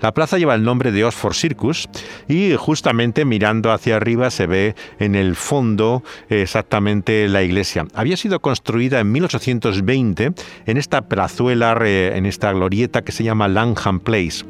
La 0.01 0.13
plaza 0.13 0.37
lleva 0.37 0.57
el 0.57 0.65
nombre 0.65 0.91
de 0.91 1.05
Oxford 1.05 1.35
Circus 1.35 1.89
y 2.29 2.55
justamente 2.57 3.25
mirando 3.25 3.71
hacia 3.71 3.97
arriba 3.97 4.31
se 4.31 4.47
ve 4.47 4.75
en 4.99 5.15
el 5.15 5.37
fondo 5.37 6.03
exactamente 6.29 7.29
la 7.29 7.43
iglesia. 7.43 7.87
Había 7.95 8.17
sido 8.17 8.41
construida 8.41 8.99
en 8.99 9.13
1820 9.13 10.33
en 10.67 10.77
esta 10.77 11.03
plazuela, 11.03 11.77
en 11.87 12.27
esta 12.27 12.53
glorieta 12.53 13.03
que 13.03 13.13
se 13.13 13.23
llama 13.23 13.42
Langham 13.47 14.01
Place. 14.01 14.45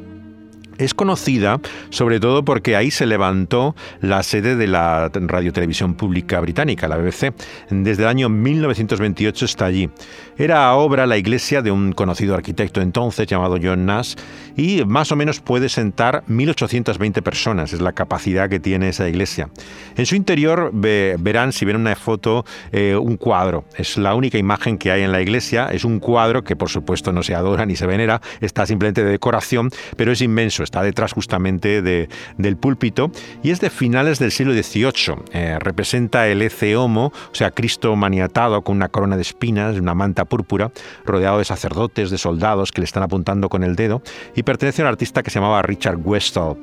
Es 0.77 0.93
conocida 0.93 1.59
sobre 1.89 2.19
todo 2.19 2.43
porque 2.43 2.75
ahí 2.75 2.91
se 2.91 3.05
levantó 3.05 3.75
la 4.01 4.23
sede 4.23 4.55
de 4.55 4.67
la 4.67 5.09
radiotelevisión 5.13 5.93
pública 5.93 6.39
británica, 6.39 6.87
la 6.87 6.97
BBC. 6.97 7.33
Desde 7.69 8.03
el 8.03 8.09
año 8.09 8.29
1928 8.29 9.45
está 9.45 9.65
allí. 9.65 9.89
Era 10.37 10.73
obra 10.73 11.05
la 11.05 11.17
iglesia 11.17 11.61
de 11.61 11.71
un 11.71 11.93
conocido 11.93 12.33
arquitecto 12.33 12.81
entonces 12.81 13.27
llamado 13.27 13.57
John 13.61 13.85
Nash 13.85 14.15
y 14.57 14.83
más 14.85 15.11
o 15.11 15.15
menos 15.15 15.39
puede 15.39 15.69
sentar 15.69 16.23
1820 16.27 17.21
personas, 17.21 17.73
es 17.73 17.81
la 17.81 17.93
capacidad 17.93 18.49
que 18.49 18.59
tiene 18.59 18.89
esa 18.89 19.07
iglesia. 19.07 19.49
En 19.95 20.05
su 20.05 20.15
interior 20.15 20.71
verán, 20.73 21.53
si 21.53 21.65
ven 21.65 21.75
una 21.75 21.95
foto, 21.95 22.45
eh, 22.71 22.95
un 22.95 23.17
cuadro. 23.17 23.65
Es 23.77 23.97
la 23.97 24.15
única 24.15 24.37
imagen 24.37 24.77
que 24.77 24.91
hay 24.91 25.03
en 25.03 25.11
la 25.11 25.21
iglesia. 25.21 25.67
Es 25.71 25.85
un 25.85 25.99
cuadro 25.99 26.43
que 26.43 26.55
por 26.55 26.69
supuesto 26.69 27.11
no 27.11 27.21
se 27.23 27.35
adora 27.35 27.65
ni 27.65 27.75
se 27.75 27.85
venera, 27.85 28.21
está 28.41 28.65
simplemente 28.65 29.03
de 29.03 29.11
decoración, 29.11 29.69
pero 29.97 30.11
es 30.11 30.21
inmenso 30.21 30.62
está 30.63 30.81
detrás 30.81 31.13
justamente 31.13 31.81
del 31.81 32.57
púlpito 32.57 33.11
y 33.41 33.51
es 33.51 33.59
de 33.59 33.69
finales 33.69 34.19
del 34.19 34.31
siglo 34.31 34.53
XVIII. 34.53 35.15
Eh, 35.31 35.57
representa 35.59 36.27
el 36.27 36.41
Ece 36.41 36.75
Homo, 36.75 37.11
o 37.31 37.35
sea, 37.35 37.51
Cristo 37.51 37.95
maniatado 37.95 38.61
con 38.61 38.75
una 38.75 38.89
corona 38.89 39.15
de 39.15 39.21
espinas, 39.21 39.77
una 39.77 39.93
manta 39.93 40.25
púrpura, 40.25 40.71
rodeado 41.05 41.39
de 41.39 41.45
sacerdotes, 41.45 42.09
de 42.09 42.17
soldados 42.17 42.71
que 42.71 42.81
le 42.81 42.85
están 42.85 43.03
apuntando 43.03 43.49
con 43.49 43.63
el 43.63 43.75
dedo, 43.75 44.01
y 44.35 44.43
pertenece 44.43 44.81
a 44.81 44.85
un 44.85 44.89
artista 44.89 45.23
que 45.23 45.29
se 45.29 45.39
llamaba 45.39 45.61
Richard 45.61 45.97
Westall. 46.03 46.57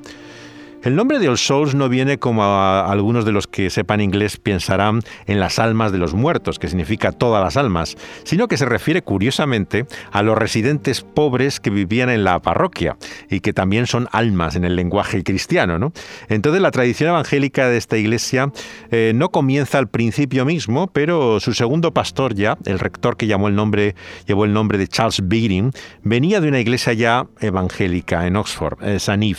El 0.83 0.97
nombre 0.97 1.19
de 1.19 1.29
All 1.29 1.37
Souls 1.37 1.75
no 1.75 1.91
viene 1.91 2.19
como 2.19 2.43
algunos 2.43 3.27
de 3.27 3.33
los 3.33 3.47
que 3.47 3.69
sepan 3.69 4.01
inglés 4.01 4.39
pensarán 4.39 5.03
en 5.27 5.39
las 5.39 5.59
almas 5.59 5.93
de 5.93 5.99
los 5.99 6.15
muertos, 6.15 6.59
que 6.59 6.69
significa 6.69 7.13
todas 7.13 7.45
las 7.45 7.59
almas, 7.59 7.99
sino 8.25 8.49
que 8.49 8.57
se 8.57 8.65
refiere 8.65 9.03
curiosamente 9.03 9.85
a 10.11 10.23
los 10.23 10.39
residentes 10.39 11.03
pobres 11.03 11.61
que 11.61 11.69
vivían 11.69 12.09
en 12.09 12.25
la 12.25 12.41
parroquia 12.41 12.97
y 13.29 13.41
que 13.41 13.53
también 13.53 13.87
son 13.87 14.09
almas 14.11 14.57
en 14.57 14.65
el 14.65 14.75
lenguaje 14.75 15.23
cristiano. 15.23 15.79
¿no? 15.79 15.93
Entonces 16.31 16.63
la 16.63 16.71
tradición 16.71 17.11
evangélica 17.11 17.69
de 17.69 17.77
esta 17.77 17.99
iglesia 17.99 18.51
eh, 18.91 19.13
no 19.15 19.29
comienza 19.29 19.77
al 19.77 19.89
principio 19.89 20.47
mismo, 20.47 20.87
pero 20.87 21.41
su 21.41 21.53
segundo 21.53 21.93
pastor 21.93 22.35
ya, 22.35 22.57
el 22.65 22.79
rector 22.79 23.19
que 23.19 23.27
llamó 23.27 23.49
el 23.49 23.55
nombre, 23.55 23.95
llevó 24.27 24.47
el 24.47 24.55
nombre 24.55 24.79
de 24.79 24.89
Charles 24.89 25.21
Beating, 25.25 25.73
venía 26.05 26.41
de 26.41 26.49
una 26.49 26.61
iglesia 26.61 26.95
ya 26.95 27.27
evangélica 27.41 28.27
en 28.27 28.37
Oxford, 28.37 28.83
eh, 28.83 28.97
St. 28.97 29.37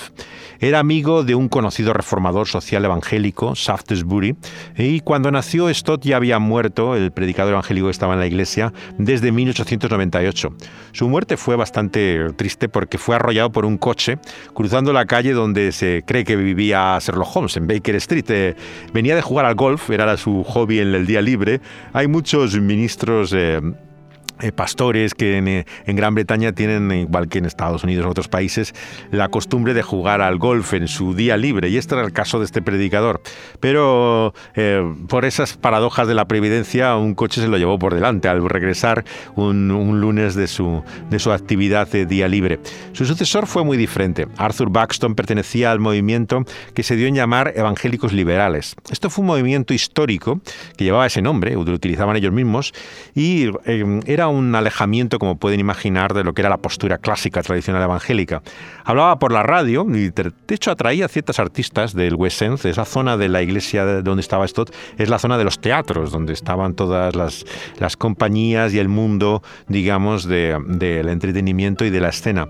Era 0.59 0.77
amigo 0.77 1.23
de 1.23 1.30
un 1.35 1.49
conocido 1.49 1.93
reformador 1.93 2.47
social 2.47 2.85
evangélico, 2.85 3.53
Shaftesbury, 3.55 4.35
y 4.77 4.99
cuando 5.01 5.31
nació 5.31 5.73
Stott 5.73 6.03
ya 6.03 6.17
había 6.17 6.39
muerto, 6.39 6.95
el 6.95 7.11
predicador 7.11 7.53
evangélico 7.53 7.87
que 7.87 7.91
estaba 7.91 8.13
en 8.13 8.19
la 8.19 8.27
iglesia, 8.27 8.73
desde 8.97 9.31
1898. 9.31 10.49
Su 10.91 11.09
muerte 11.09 11.37
fue 11.37 11.55
bastante 11.55 12.31
triste 12.35 12.69
porque 12.69 12.97
fue 12.97 13.15
arrollado 13.15 13.51
por 13.51 13.65
un 13.65 13.77
coche 13.77 14.17
cruzando 14.53 14.93
la 14.93 15.05
calle 15.05 15.33
donde 15.33 15.71
se 15.71 16.03
cree 16.05 16.23
que 16.23 16.35
vivía 16.35 16.97
Sherlock 16.99 17.35
Holmes, 17.35 17.57
en 17.57 17.67
Baker 17.67 17.95
Street. 17.95 18.25
Eh, 18.29 18.55
venía 18.93 19.15
de 19.15 19.21
jugar 19.21 19.45
al 19.45 19.55
golf, 19.55 19.89
era 19.89 20.15
su 20.17 20.43
hobby 20.43 20.79
en 20.79 20.93
el 20.93 21.05
día 21.05 21.21
libre. 21.21 21.61
Hay 21.93 22.07
muchos 22.07 22.59
ministros... 22.59 23.33
Eh, 23.33 23.61
eh, 24.41 24.51
pastores 24.51 25.13
que 25.13 25.37
eh, 25.37 25.65
en, 25.85 25.95
Gran 25.95 26.15
Bretaña 26.15 26.51
tienen, 26.53 26.91
igual 26.91 27.27
que 27.27 27.37
en 27.37 27.45
Estados 27.45 27.83
Unidos 27.83 28.05
o 28.05 28.09
otros 28.09 28.27
países, 28.27 28.73
la 29.11 29.29
costumbre 29.29 29.73
de 29.73 29.83
jugar 29.83 30.21
al 30.21 30.37
golf 30.37 30.73
en 30.73 30.87
su 30.87 31.13
día 31.13 31.37
libre. 31.37 31.69
Y 31.69 31.77
este 31.77 31.95
era 31.95 32.03
el 32.03 32.11
caso 32.11 32.39
de 32.39 32.45
este 32.45 32.61
predicador. 32.61 33.21
Pero 33.59 34.33
eh, 34.55 34.81
por 35.07 35.25
esas 35.25 35.57
paradojas 35.57 36.07
de 36.07 36.15
la 36.15 36.25
previdencia, 36.25 36.95
un 36.95 37.13
coche 37.13 37.41
se 37.41 37.47
lo 37.47 37.57
llevó 37.57 37.77
por 37.77 37.93
delante 37.93 38.27
al 38.27 38.47
regresar 38.49 39.05
un, 39.35 39.69
lunes 40.01 40.35
de 40.35 40.47
su, 40.47 40.83
de 41.09 41.19
su 41.19 41.31
actividad 41.31 41.87
de 41.87 42.05
día 42.05 42.27
libre. 42.27 42.59
Su 42.93 43.05
sucesor 43.05 43.45
fue 43.45 43.63
muy 43.63 43.77
diferente. 43.77 44.27
Arthur 44.37 44.69
Buxton 44.69 45.15
pertenecía 45.15 45.71
al 45.71 45.79
movimiento 45.79 46.43
que 46.73 46.83
se 46.83 46.95
dio 46.95 47.07
en 47.07 47.15
llamar 47.15 47.53
evangélicos 47.55 48.13
liberales. 48.13 48.75
Esto 48.89 49.09
fue 49.09 49.21
un 49.21 49.27
movimiento 49.27 49.73
histórico 49.73 50.41
que 50.77 50.83
llevaba 50.83 51.05
ese 51.05 51.21
nombre, 51.21 51.53
lo 51.53 51.61
utilizaban 51.61 52.15
ellos 52.15 52.31
mismos, 52.31 52.73
y 53.13 53.49
era 54.05 54.27
un 54.31 54.55
alejamiento, 54.55 55.19
como 55.19 55.37
pueden 55.37 55.59
imaginar, 55.59 56.13
de 56.13 56.23
lo 56.23 56.33
que 56.33 56.41
era 56.41 56.49
la 56.49 56.57
postura 56.57 56.97
clásica 56.97 57.41
tradicional 57.41 57.83
evangélica. 57.83 58.41
Hablaba 58.83 59.19
por 59.19 59.31
la 59.31 59.43
radio 59.43 59.85
y 59.89 60.09
de 60.09 60.31
hecho 60.49 60.71
atraía 60.71 61.05
a 61.05 61.07
ciertos 61.07 61.39
artistas 61.39 61.93
del 61.93 62.15
West 62.15 62.41
End, 62.41 62.65
esa 62.65 62.85
zona 62.85 63.17
de 63.17 63.29
la 63.29 63.41
iglesia 63.41 64.01
donde 64.01 64.21
estaba 64.21 64.47
Stott, 64.47 64.73
es 64.97 65.09
la 65.09 65.19
zona 65.19 65.37
de 65.37 65.43
los 65.43 65.59
teatros, 65.59 66.11
donde 66.11 66.33
estaban 66.33 66.73
todas 66.73 67.15
las, 67.15 67.45
las 67.79 67.97
compañías 67.97 68.73
y 68.73 68.79
el 68.79 68.87
mundo, 68.87 69.43
digamos, 69.67 70.25
del 70.25 70.79
de, 70.79 70.99
entretenimiento 70.99 71.85
y 71.85 71.89
de 71.89 71.99
la 71.99 72.09
escena 72.09 72.47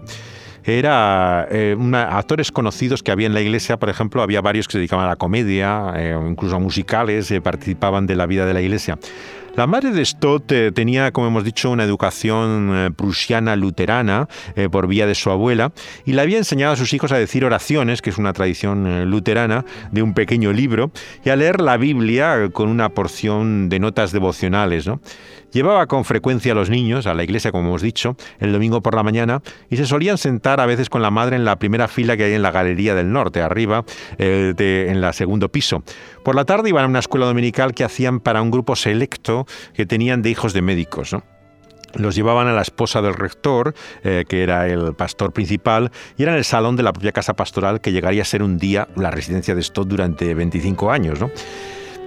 era 0.63 1.47
eh, 1.49 1.75
actores 1.93 2.51
conocidos 2.51 3.03
que 3.03 3.11
había 3.11 3.27
en 3.27 3.33
la 3.33 3.41
iglesia, 3.41 3.77
por 3.77 3.89
ejemplo, 3.89 4.21
había 4.21 4.41
varios 4.41 4.67
que 4.67 4.73
se 4.73 4.77
dedicaban 4.77 5.05
a 5.05 5.09
la 5.09 5.15
comedia, 5.15 5.93
eh, 5.95 6.17
incluso 6.29 6.55
a 6.55 6.59
musicales, 6.59 7.31
eh, 7.31 7.41
participaban 7.41 8.07
de 8.07 8.15
la 8.15 8.25
vida 8.25 8.45
de 8.45 8.53
la 8.53 8.61
iglesia. 8.61 8.99
La 9.55 9.67
madre 9.67 9.91
de 9.91 10.05
Stott 10.05 10.47
tenía, 10.73 11.11
como 11.11 11.27
hemos 11.27 11.43
dicho, 11.43 11.71
una 11.71 11.83
educación 11.83 12.93
prusiana 12.95 13.57
luterana 13.57 14.29
por 14.71 14.87
vía 14.87 15.05
de 15.05 15.13
su 15.13 15.29
abuela 15.29 15.73
y 16.05 16.13
le 16.13 16.21
había 16.21 16.37
enseñado 16.37 16.71
a 16.71 16.75
sus 16.77 16.93
hijos 16.93 17.11
a 17.11 17.17
decir 17.17 17.43
oraciones, 17.43 18.01
que 18.01 18.11
es 18.11 18.17
una 18.17 18.31
tradición 18.31 19.09
luterana, 19.11 19.65
de 19.91 20.03
un 20.03 20.13
pequeño 20.13 20.53
libro, 20.53 20.91
y 21.25 21.31
a 21.31 21.35
leer 21.35 21.59
la 21.59 21.75
Biblia 21.75 22.47
con 22.53 22.69
una 22.69 22.87
porción 22.87 23.67
de 23.67 23.79
notas 23.79 24.13
devocionales. 24.13 24.87
¿no? 24.87 25.01
Llevaba 25.51 25.85
con 25.87 26.05
frecuencia 26.05 26.53
a 26.53 26.55
los 26.55 26.69
niños 26.69 27.07
a 27.07 27.13
la 27.13 27.23
iglesia, 27.23 27.51
como 27.51 27.69
hemos 27.69 27.81
dicho, 27.81 28.15
el 28.39 28.53
domingo 28.53 28.81
por 28.81 28.95
la 28.95 29.03
mañana 29.03 29.41
y 29.69 29.77
se 29.77 29.85
solían 29.85 30.17
sentar 30.17 30.59
a 30.59 30.65
veces 30.65 30.89
con 30.89 31.01
la 31.01 31.11
madre 31.11 31.35
en 31.35 31.45
la 31.45 31.57
primera 31.57 31.87
fila 31.87 32.15
que 32.15 32.23
hay 32.23 32.33
en 32.33 32.41
la 32.41 32.51
Galería 32.51 32.95
del 32.95 33.11
Norte, 33.11 33.41
arriba, 33.41 33.83
en 34.17 35.01
la 35.01 35.13
segundo 35.13 35.49
piso. 35.49 35.83
Por 36.23 36.35
la 36.35 36.45
tarde 36.45 36.69
iban 36.69 36.85
a 36.85 36.87
una 36.87 36.99
escuela 36.99 37.25
dominical 37.25 37.73
que 37.73 37.83
hacían 37.83 38.19
para 38.19 38.41
un 38.41 38.51
grupo 38.51 38.75
selecto 38.75 39.45
que 39.73 39.85
tenían 39.85 40.21
de 40.21 40.29
hijos 40.29 40.53
de 40.53 40.61
médicos. 40.61 41.15
los 41.95 42.15
llevaban 42.15 42.47
a 42.47 42.53
la 42.53 42.61
esposa 42.61 43.01
del 43.01 43.13
rector, 43.13 43.75
eh, 44.05 44.23
que 44.25 44.43
era 44.43 44.65
el 44.67 44.93
pastor 44.93 45.33
principal, 45.33 45.91
y 46.17 46.23
era 46.23 46.31
en 46.31 46.37
el 46.37 46.45
salón 46.45 46.77
de 46.77 46.83
la 46.83 46.93
propia 46.93 47.11
casa 47.11 47.33
pastoral 47.33 47.81
que 47.81 47.91
llegaría 47.91 48.21
a 48.21 48.25
ser 48.25 48.43
un 48.43 48.57
día 48.57 48.87
la 48.95 49.11
residencia 49.11 49.55
de 49.55 49.61
Stott 49.61 49.89
durante 49.89 50.33
25 50.33 50.89
años. 50.89 51.19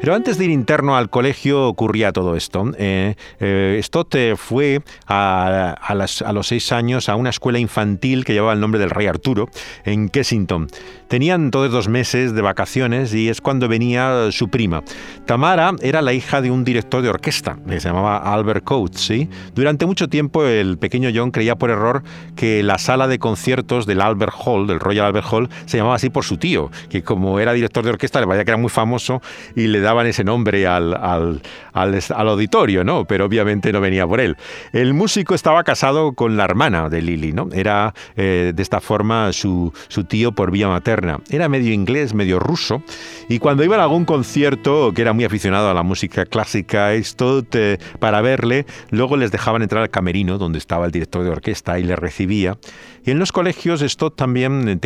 Pero 0.05 0.15
antes 0.15 0.37
de 0.37 0.45
ir 0.45 0.51
interno 0.51 0.99
al 0.99 1.09
colegio 1.09 1.67
ocurría 1.67 2.13
todo 2.13 2.37
esto. 2.37 2.71
Eh, 2.77 3.15
eh, 3.41 3.81
Stott 3.83 4.15
fue 4.37 4.83
a, 5.07 5.75
a, 5.81 5.95
los 6.35 6.47
seis 6.47 6.73
años 6.73 7.09
a 7.09 7.17
una 7.17 7.31
escuela 7.31 7.59
infantil 7.59 8.27
que 8.27 8.35
llevaba 8.35 8.53
el 8.53 8.61
nombre 8.61 8.79
del 8.79 8.91
rey 8.91 9.07
Arturo 9.07 9.49
en 9.87 10.11
Kensington. 10.11 10.69
Tenían 11.09 11.51
todos 11.51 11.73
dos 11.73 11.89
meses 11.89 12.35
de 12.35 12.43
vacaciones 12.43 13.15
y 13.15 13.31
es 13.31 13.41
cuando 13.41 13.67
venía 13.67 14.31
su 14.31 14.49
prima. 14.49 14.83
Tamara 15.25 15.73
era 15.81 16.03
la 16.03 16.13
hija 16.13 16.43
de 16.43 16.51
un 16.51 16.65
director 16.65 17.01
de 17.01 17.09
orquesta 17.09 17.57
que 17.67 17.81
se 17.81 17.89
llamaba 17.89 18.19
Albert 18.19 18.65
Coates. 18.65 19.29
Durante 19.55 19.87
mucho 19.87 20.11
tiempo 20.11 20.45
el 20.45 20.77
pequeño 20.77 21.09
John 21.15 21.31
creía 21.31 21.57
por 21.57 21.71
error 21.71 22.03
que 22.37 22.63
la 22.63 22.77
sala 22.77 23.09
de 23.09 23.19
conciertos 23.19 23.87
del 23.87 24.03
Albert 24.03 24.35
Hall, 24.45 24.67
del 24.67 24.81
Royal 24.81 25.07
Albert 25.07 25.29
Hall, 25.31 25.49
se 25.65 25.79
llamaba 25.79 25.95
así 25.95 26.11
por 26.11 26.25
su 26.25 26.37
tío, 26.37 26.71
que 26.91 27.03
como 27.03 27.41
era 27.41 27.55
director 27.55 27.85
de 27.85 27.91
orquesta 27.91 28.21
le 28.21 28.27
parecía 28.27 28.45
que 28.45 28.51
era 28.51 28.59
muy 28.59 28.71
famoso 28.71 29.23
y 29.57 29.69
le 29.69 29.81
daban 29.95 30.09
ese 30.09 30.25
nombre 30.25 30.67
al, 30.67 30.93
al, 30.93 31.41
al, 31.73 32.29
auditorio, 32.29 32.83
¿no? 32.83 33.05
Pero 33.05 33.27
obviamente 33.27 33.73
no 33.73 33.81
venía 33.81 34.07
por 34.07 34.21
él. 34.21 34.37
El 34.73 34.93
músico 34.93 35.35
estaba 35.35 35.63
casado 35.63 36.15
con 36.15 36.37
la 36.37 36.45
hermana 36.45 36.89
de 36.89 37.01
Lily, 37.01 37.33
¿no? 37.33 37.49
Era 37.53 37.95
eh, 38.17 38.53
de 38.55 38.63
esta 38.63 38.81
forma 38.81 39.33
su, 39.33 39.73
su 39.89 40.05
tío 40.05 40.33
por 40.33 40.51
vía 40.51 40.69
materna. 40.69 41.21
Era 41.31 41.49
medio 41.49 41.73
inglés, 41.73 42.13
medio 42.13 42.41
ruso, 42.41 42.83
y 43.29 43.39
cuando 43.39 43.63
iba 43.63 43.77
a 43.77 43.83
algún 43.83 44.05
concierto, 44.05 44.93
que 44.93 45.03
era 45.03 45.13
muy 45.13 45.25
aficionado 45.25 45.71
a 45.71 45.75
la 45.75 45.85
música 45.85 46.27
clásica, 46.27 46.95
esto 46.95 47.45
para 48.01 48.21
verle, 48.21 48.67
luego 48.91 49.17
les 49.17 49.31
dejaban 49.31 49.63
entrar 49.63 49.83
al 49.83 49.91
camerino 49.91 50.39
donde 50.39 50.59
estaba 50.59 50.87
el 50.87 50.93
director 50.93 51.23
de 51.23 51.31
orquesta 51.31 51.79
y 51.79 51.85
le 51.85 51.95
recibía. 51.95 52.59
Y 53.05 53.11
en 53.11 53.19
los 53.19 53.33
colegios 53.33 53.83
esto 53.83 54.11
también 54.11 54.81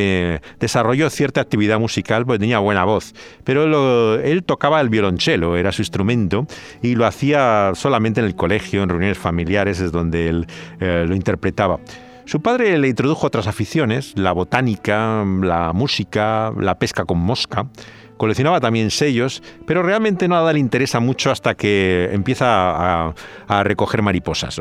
desarrolló 0.59 1.09
cierta 1.09 1.41
actividad 1.41 1.79
musical, 1.79 2.27
porque 2.27 2.41
tenía 2.41 2.59
buena 2.59 2.85
voz, 2.85 3.15
pero 3.45 4.19
él 4.21 4.43
tocaba 4.45 4.81
el 4.81 4.89
violonchelo, 4.99 5.57
era 5.57 5.73
su 5.73 5.83
instrumento, 5.83 6.47
y 6.83 6.95
lo 6.95 7.07
hacía 7.07 7.73
solamente 7.75 8.21
en 8.21 8.27
el 8.27 8.35
colegio, 8.35 8.83
en 8.83 8.89
reuniones 8.89 9.19
familiares, 9.19 9.81
es 9.81 9.93
donde 9.93 10.29
él 10.29 10.47
eh, 10.81 11.05
lo 11.07 11.15
interpretaba. 11.15 11.79
Su 12.25 12.43
padre 12.43 12.77
le 12.79 12.89
introdujo 12.89 13.27
otras 13.27 13.47
aficiones, 13.47 14.13
la 14.17 14.33
botánica, 14.33 15.25
la 15.41 15.73
música, 15.73 16.53
la 16.59 16.79
pesca 16.79 17.07
con 17.07 17.19
mosca. 17.19 17.69
Coleccionaba 18.19 18.61
también 18.61 18.91
sellos, 18.91 19.43
pero 19.67 19.83
realmente 19.83 20.29
nada 20.29 20.53
le 20.53 20.59
interesa 20.59 21.01
mucho 21.01 21.31
hasta 21.31 21.55
que 21.55 22.11
empieza 22.13 23.15
a, 23.49 23.63
recoger 23.63 24.03
mariposas. 24.03 24.61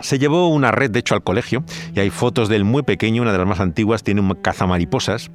Se 0.00 0.18
llevó 0.18 0.48
una 0.48 0.72
red, 0.72 0.90
de 0.90 0.98
hecho, 0.98 1.14
al 1.14 1.22
colegio, 1.22 1.62
y 1.94 2.00
hay 2.00 2.10
fotos 2.10 2.48
del 2.48 2.64
muy 2.64 2.82
pequeño, 2.82 3.22
una 3.22 3.32
de 3.32 3.38
las 3.38 3.46
más 3.46 3.60
antiguas, 3.60 4.02
tiene 4.02 4.22
un 4.22 4.34
cazamariposas. 4.34 5.30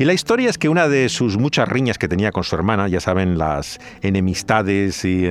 Y 0.00 0.06
la 0.06 0.14
historia 0.14 0.48
es 0.48 0.56
que 0.56 0.70
una 0.70 0.88
de 0.88 1.10
sus 1.10 1.36
muchas 1.36 1.68
riñas 1.68 1.98
que 1.98 2.08
tenía 2.08 2.32
con 2.32 2.42
su 2.42 2.54
hermana, 2.54 2.88
ya 2.88 3.00
saben, 3.00 3.36
las 3.36 3.78
enemistades 4.00 5.04
y, 5.04 5.28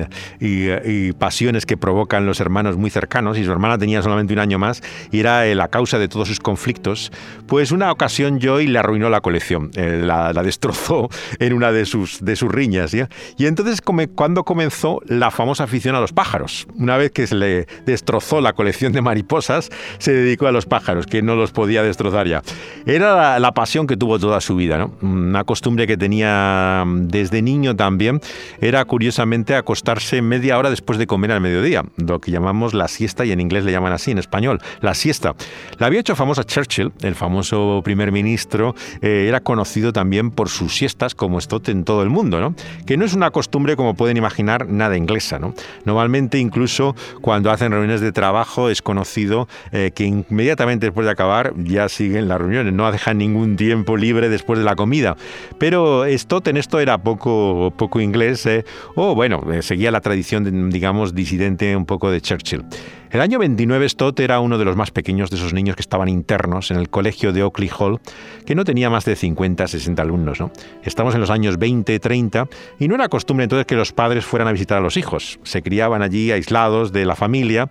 pasiones 1.18 1.66
que 1.66 1.76
provocan 1.76 2.24
los 2.24 2.38
hermanos 2.38 2.76
muy 2.76 2.88
cercanos, 2.88 3.36
y 3.36 3.44
su 3.44 3.50
hermana 3.50 3.78
tenía 3.78 4.00
solamente 4.00 4.32
un 4.32 4.38
año 4.38 4.60
más 4.60 4.80
y 5.10 5.18
era 5.18 5.48
eh, 5.48 5.56
la 5.56 5.66
causa 5.66 5.98
de 5.98 6.06
todos 6.06 6.28
sus 6.28 6.38
conflictos, 6.38 7.10
pues 7.48 7.72
una 7.72 7.90
ocasión 7.90 8.38
Joy 8.38 8.68
le 8.68 8.78
arruinó 8.78 9.10
la 9.10 9.20
colección, 9.20 9.72
eh, 9.74 10.02
la, 10.04 10.32
destrozó 10.44 11.08
en 11.40 11.52
una 11.52 11.72
de 11.72 11.84
sus, 11.84 12.24
de 12.24 12.36
sus 12.36 12.52
riñas. 12.52 12.94
Y 12.94 13.46
entonces 13.46 13.80
cuando 14.14 14.44
comenzó 14.44 15.00
la 15.08 15.32
famosa 15.32 15.64
afición 15.64 15.96
a 15.96 16.00
los 16.00 16.12
pájaros, 16.12 16.68
una 16.76 16.96
vez 16.96 17.10
que 17.10 17.26
se 17.26 17.34
le 17.34 17.66
destrozó 17.86 18.40
la 18.40 18.52
colección 18.52 18.92
de 18.92 19.02
mariposas, 19.02 19.68
se 19.98 20.12
dedicó 20.12 20.46
a 20.46 20.52
los 20.52 20.66
pájaros, 20.66 21.06
que 21.06 21.22
no 21.22 21.34
los 21.34 21.50
podía 21.50 21.82
destrozar 21.82 22.28
ya. 22.28 22.42
Era 22.86 23.16
la, 23.16 23.40
la 23.40 23.52
pasión 23.52 23.88
que 23.88 23.96
tuvo 23.96 24.20
toda 24.20 24.40
su 24.40 24.54
vida 24.54 24.59
vida. 24.60 24.78
¿no? 24.78 24.92
Una 25.02 25.42
costumbre 25.44 25.86
que 25.86 25.96
tenía 25.96 26.84
desde 26.86 27.42
niño 27.42 27.74
también 27.74 28.20
era 28.60 28.84
curiosamente 28.84 29.56
acostarse 29.56 30.22
media 30.22 30.58
hora 30.58 30.70
después 30.70 30.98
de 30.98 31.06
comer 31.06 31.32
al 31.32 31.40
mediodía, 31.40 31.82
lo 31.96 32.20
que 32.20 32.30
llamamos 32.30 32.74
la 32.74 32.86
siesta 32.86 33.24
y 33.24 33.32
en 33.32 33.40
inglés 33.40 33.64
le 33.64 33.72
llaman 33.72 33.92
así, 33.92 34.10
en 34.10 34.18
español, 34.18 34.60
la 34.80 34.94
siesta. 34.94 35.34
La 35.78 35.86
había 35.86 36.00
hecho 36.00 36.14
famosa 36.14 36.44
Churchill, 36.44 36.92
el 37.00 37.14
famoso 37.14 37.80
primer 37.82 38.12
ministro, 38.12 38.74
eh, 39.00 39.26
era 39.28 39.40
conocido 39.40 39.92
también 39.92 40.30
por 40.30 40.48
sus 40.48 40.76
siestas 40.76 41.14
como 41.14 41.40
Stott 41.40 41.70
en 41.70 41.84
todo 41.84 42.02
el 42.02 42.10
mundo, 42.10 42.40
¿no? 42.40 42.54
que 42.86 42.96
no 42.96 43.04
es 43.04 43.14
una 43.14 43.30
costumbre 43.30 43.76
como 43.76 43.94
pueden 43.94 44.16
imaginar 44.16 44.68
nada 44.68 44.96
inglesa. 44.96 45.38
¿no? 45.38 45.54
Normalmente 45.84 46.38
incluso 46.38 46.94
cuando 47.22 47.50
hacen 47.50 47.72
reuniones 47.72 48.02
de 48.02 48.12
trabajo 48.12 48.68
es 48.68 48.82
conocido 48.82 49.48
eh, 49.72 49.92
que 49.94 50.04
inmediatamente 50.04 50.86
después 50.86 51.06
de 51.06 51.12
acabar 51.12 51.54
ya 51.56 51.88
siguen 51.88 52.28
las 52.28 52.38
reuniones, 52.38 52.72
no 52.74 52.90
dejan 52.90 53.18
ningún 53.18 53.56
tiempo 53.56 53.96
libre 53.96 54.28
después 54.28 54.49
de 54.58 54.64
la 54.64 54.76
comida. 54.76 55.16
Pero 55.58 56.04
Stott 56.16 56.48
en 56.48 56.56
esto 56.56 56.80
era 56.80 56.98
poco, 56.98 57.72
poco 57.76 58.00
inglés, 58.00 58.46
eh, 58.46 58.64
o 58.94 59.14
bueno, 59.14 59.42
seguía 59.60 59.90
la 59.90 60.00
tradición, 60.00 60.70
digamos, 60.70 61.14
disidente 61.14 61.76
un 61.76 61.86
poco 61.86 62.10
de 62.10 62.20
Churchill. 62.20 62.64
El 63.10 63.20
año 63.20 63.40
29 63.40 63.88
Stott 63.88 64.20
era 64.20 64.38
uno 64.38 64.56
de 64.56 64.64
los 64.64 64.76
más 64.76 64.92
pequeños 64.92 65.30
de 65.30 65.36
esos 65.36 65.52
niños 65.52 65.74
que 65.74 65.82
estaban 65.82 66.08
internos 66.08 66.70
en 66.70 66.76
el 66.76 66.88
colegio 66.88 67.32
de 67.32 67.42
Oakley 67.42 67.68
Hall, 67.76 67.98
que 68.46 68.54
no 68.54 68.64
tenía 68.64 68.88
más 68.88 69.04
de 69.04 69.16
50, 69.16 69.66
60 69.66 70.00
alumnos. 70.00 70.38
¿no? 70.38 70.52
Estamos 70.84 71.16
en 71.16 71.20
los 71.20 71.30
años 71.30 71.58
20, 71.58 71.98
30 71.98 72.48
y 72.78 72.86
no 72.86 72.94
era 72.94 73.08
costumbre 73.08 73.42
entonces 73.44 73.66
que 73.66 73.74
los 73.74 73.92
padres 73.92 74.24
fueran 74.24 74.46
a 74.46 74.52
visitar 74.52 74.78
a 74.78 74.80
los 74.80 74.96
hijos. 74.96 75.40
Se 75.42 75.60
criaban 75.60 76.02
allí 76.02 76.30
aislados 76.30 76.92
de 76.92 77.04
la 77.04 77.16
familia 77.16 77.68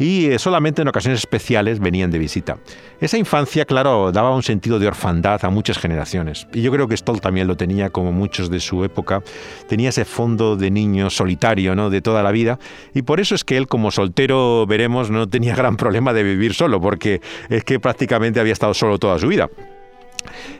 y 0.00 0.30
eh, 0.30 0.38
solamente 0.38 0.80
en 0.80 0.88
ocasiones 0.88 1.20
especiales 1.20 1.78
venían 1.78 2.10
de 2.10 2.18
visita. 2.18 2.56
Esa 3.00 3.18
infancia, 3.18 3.66
claro, 3.66 4.10
daba 4.12 4.34
un 4.34 4.42
sentido 4.42 4.78
de 4.78 4.88
orfandad 4.88 5.44
a 5.44 5.50
muchas 5.50 5.78
generaciones. 5.78 6.48
Y 6.54 6.62
yo 6.62 6.72
creo 6.72 6.88
que 6.88 6.96
Stoll 6.96 7.20
también 7.20 7.46
lo 7.46 7.56
tenía, 7.56 7.90
como 7.90 8.10
muchos 8.10 8.50
de 8.50 8.60
su 8.60 8.82
época. 8.82 9.22
Tenía 9.68 9.90
ese 9.90 10.06
fondo 10.06 10.56
de 10.56 10.70
niño 10.70 11.10
solitario, 11.10 11.74
¿no? 11.74 11.90
De 11.90 12.00
toda 12.00 12.22
la 12.22 12.32
vida. 12.32 12.58
Y 12.94 13.02
por 13.02 13.20
eso 13.20 13.34
es 13.34 13.44
que 13.44 13.58
él, 13.58 13.68
como 13.68 13.90
soltero, 13.90 14.66
veremos, 14.66 15.10
no 15.10 15.28
tenía 15.28 15.54
gran 15.60 15.76
problema 15.76 16.14
de 16.14 16.22
vivir 16.22 16.54
solo, 16.54 16.80
porque 16.80 17.20
es 17.50 17.62
que 17.64 17.78
prácticamente 17.78 18.40
había 18.40 18.54
estado 18.54 18.72
solo 18.72 18.98
toda 18.98 19.18
su 19.18 19.28
vida. 19.28 19.50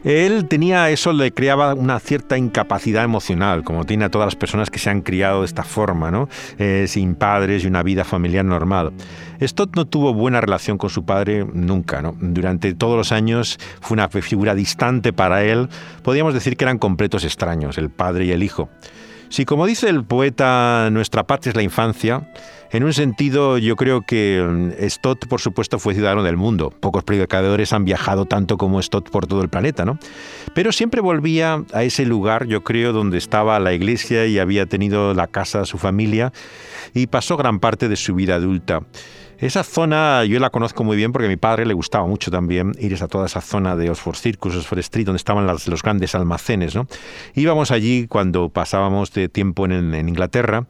Él 0.05 0.47
tenía 0.49 0.91
eso, 0.91 1.13
le 1.13 1.33
creaba 1.33 1.75
una 1.75 1.99
cierta 2.01 2.39
incapacidad 2.39 3.05
emocional, 3.05 3.63
como 3.65 3.85
tiene 3.85 4.05
a 4.05 4.11
todas 4.11 4.27
las 4.27 4.37
personas 4.37 4.71
que 4.71 4.79
se 4.79 4.91
han 4.91 5.03
criado 5.03 5.41
de 5.41 5.47
esta 5.47 5.63
forma, 5.63 6.11
¿no? 6.11 6.29
Eh, 6.59 6.87
sin 6.89 7.15
padres 7.15 7.65
y 7.65 7.67
una 7.67 7.83
vida 7.83 8.05
familiar 8.05 8.45
normal. 8.45 8.93
Stott 9.41 9.75
no 9.77 9.87
tuvo 9.87 10.13
buena 10.13 10.41
relación 10.41 10.79
con 10.79 10.91
su 10.91 11.05
padre 11.05 11.47
nunca, 11.53 12.03
¿no? 12.03 12.15
Durante 12.21 12.75
todos 12.75 12.97
los 12.97 13.13
años 13.13 13.59
fue 13.81 13.95
una 13.95 14.09
figura 14.09 14.55
distante 14.55 15.13
para 15.13 15.45
él. 15.45 15.69
Podríamos 16.03 16.35
decir 16.35 16.57
que 16.57 16.65
eran 16.65 16.79
completos 16.79 17.25
extraños, 17.25 17.79
el 17.79 17.91
padre 17.91 18.27
y 18.27 18.33
el 18.33 18.43
hijo. 18.43 18.69
Si, 19.31 19.45
como 19.45 19.65
dice 19.65 19.89
el 19.89 20.05
poeta, 20.05 20.89
nuestra 20.91 21.25
patria 21.25 21.51
es 21.51 21.57
la 21.57 21.63
infancia, 21.63 22.29
en 22.73 22.85
un 22.85 22.93
sentido, 22.93 23.59
yo 23.59 23.75
creo 23.75 24.03
que 24.03 24.45
mm, 24.45 24.89
Stott, 24.89 25.27
por 25.27 25.41
supuesto, 25.41 25.79
fue 25.79 25.95
ciudadano 25.95 26.23
del 26.23 26.37
mundo. 26.37 26.71
Pocos 26.71 27.03
predicadores 27.03 27.73
han 27.73 27.85
viajado 27.85 28.27
tanto 28.27 28.57
como 28.57 28.81
Stott 28.81 29.11
por 29.11 29.27
todo 29.27 29.43
el 29.43 29.49
planeta, 29.49 29.85
¿no? 29.85 29.99
Pero 30.55 30.71
siempre 30.71 31.01
volvía 31.01 31.65
a 31.73 31.83
ese 31.83 32.07
lugar, 32.07 32.47
yo 32.47 32.63
creo, 32.63 32.93
donde 32.93 33.19
estaba 33.19 33.59
la 33.59 33.73
iglesia 33.73 34.27
y 34.27 34.39
había 34.39 34.67
tenido 34.67 35.15
la 35.15 35.27
casa 35.27 35.61
de 35.61 35.67
su 35.67 35.79
familia 35.79 36.33
y 36.95 37.09
pasó 37.09 37.37
gran 37.37 37.59
parte 37.59 37.89
de 37.89 37.97
su 37.97 38.15
vida 38.15 38.37
adulta. 38.37 38.83
Esa 39.41 39.65
zona 39.65 40.25
yo 40.25 40.39
la 40.39 40.51
conozco 40.51 40.85
muy 40.85 40.99
bien 40.99 41.13
porque 41.13 41.27
a 41.27 41.29
mi 41.31 41.37
padre 41.37 41.65
le 41.65 41.73
gustaba 41.73 42.07
mucho 42.07 42.31
también 42.31 42.75
ir 42.79 42.95
a 43.03 43.09
toda 43.09 43.25
esa 43.25 43.41
zona 43.41 43.75
de 43.75 43.89
Oxford 43.89 44.17
Circus, 44.17 44.55
Oxford 44.55 44.81
Street, 44.81 45.07
donde 45.07 45.17
estaban 45.17 45.47
los 45.47 45.83
grandes 45.83 46.15
almacenes. 46.15 46.75
¿no? 46.75 46.87
Íbamos 47.35 47.71
allí 47.71 48.07
cuando 48.07 48.51
pasábamos 48.51 49.13
de 49.13 49.31
tiempo 49.31 49.65
en 49.65 50.09
Inglaterra 50.09 50.67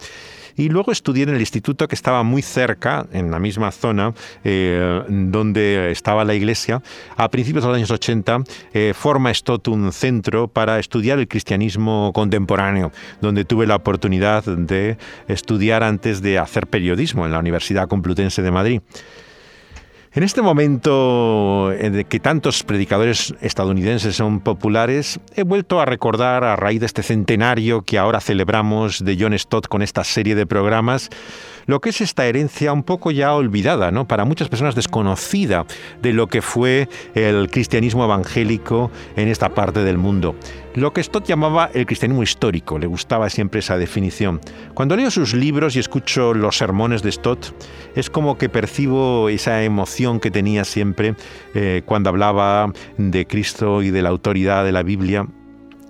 y 0.61 0.69
luego 0.69 0.93
estudié 0.93 1.23
en 1.23 1.31
el 1.31 1.41
instituto 1.41 1.89
que 1.89 1.95
estaba 1.95 2.23
muy 2.23 2.43
cerca, 2.43 3.07
en 3.13 3.31
la 3.31 3.39
misma 3.39 3.73
zona 3.73 4.13
eh, 4.45 5.03
donde 5.09 5.91
estaba 5.91 6.23
la 6.27 6.35
iglesia. 6.35 6.83
A 7.17 7.31
principios 7.31 7.65
de 7.65 7.69
los 7.69 7.77
años 7.79 7.91
80 7.91 8.45
eh, 8.75 8.93
forma 8.95 9.33
Stott 9.33 9.69
un 9.69 9.91
centro 9.91 10.49
para 10.49 10.79
estudiar 10.79 11.19
el 11.19 11.29
cristianismo 11.29 12.13
contemporáneo, 12.13 12.93
donde 13.23 13.47
tuve 13.47 13.67
la 13.67 13.77
oportunidad 13.77 14.45
de 14.45 14.99
estudiar 15.29 15.83
antes 15.83 16.21
de 16.21 16.39
hacer 16.39 16.67
periodismo 16.67 17.25
en 17.25 17.33
la 17.33 17.39
Universidad 17.39 17.89
Complutense 17.89 18.43
de 18.43 18.51
Madrid. 18.51 18.83
En 20.13 20.25
este 20.25 20.43
momento 20.43 21.73
en 21.73 22.03
que 22.03 22.19
tantos 22.19 22.65
predicadores 22.65 23.33
estadounidenses 23.41 24.17
son 24.17 24.41
populares, 24.41 25.21
he 25.37 25.45
vuelto 25.45 25.81
a 25.81 25.85
recordar 25.85 26.43
a 26.43 26.57
raíz 26.57 26.81
de 26.81 26.87
este 26.87 27.05
centenario 27.05 27.83
que 27.83 27.97
ahora 27.97 28.21
celebramos 28.21 29.05
de 29.05 29.17
John 29.17 29.39
Stott 29.39 29.69
con 29.69 29.83
esta 29.83 30.03
serie 30.03 30.35
de 30.35 30.47
programas, 30.47 31.11
lo 31.67 31.81
que 31.81 31.91
es 31.91 32.01
esta 32.01 32.27
herencia 32.27 32.73
un 32.73 32.83
poco 32.83 33.11
ya 33.11 33.35
olvidada, 33.35 33.91
¿no? 33.91 34.07
para 34.07 34.25
muchas 34.25 34.49
personas 34.49 34.75
desconocida 34.75 35.67
de 36.03 36.13
lo 36.13 36.27
que 36.27 36.43
fue 36.43 36.89
el 37.15 37.51
cristianismo 37.51 38.05
evangélico 38.05 38.91
en 39.17 39.29
esta 39.29 39.51
parte 39.51 39.85
del 39.85 39.99
mundo. 39.99 40.35
Lo 40.75 40.93
que 40.93 41.03
Stott 41.03 41.27
llamaba 41.27 41.71
el 41.75 41.85
cristianismo 41.85 42.23
histórico, 42.23 42.79
le 42.79 42.87
gustaba 42.87 43.29
siempre 43.29 43.59
esa 43.59 43.77
definición. 43.77 44.41
Cuando 44.75 44.97
leo 44.97 45.11
sus 45.11 45.35
libros 45.35 45.75
y 45.75 45.81
escucho 45.81 46.33
los 46.33 46.59
sermones 46.59 47.03
de 47.03 47.11
Stott, 47.11 47.53
es 47.97 48.09
como 48.09 48.39
que 48.39 48.49
percibo 48.49 49.29
esa 49.29 49.65
emoción 49.65 50.21
que 50.21 50.31
tenía 50.31 50.65
siempre 50.65 51.17
eh, 51.55 51.83
cuando 51.85 52.11
hablaba 52.11 52.73
de 52.99 53.27
Cristo 53.27 53.83
y 53.83 53.91
de 53.91 54.03
la 54.03 54.11
autoridad 54.11 54.65
de 54.65 54.73
la 54.73 54.85
Biblia, 54.85 55.27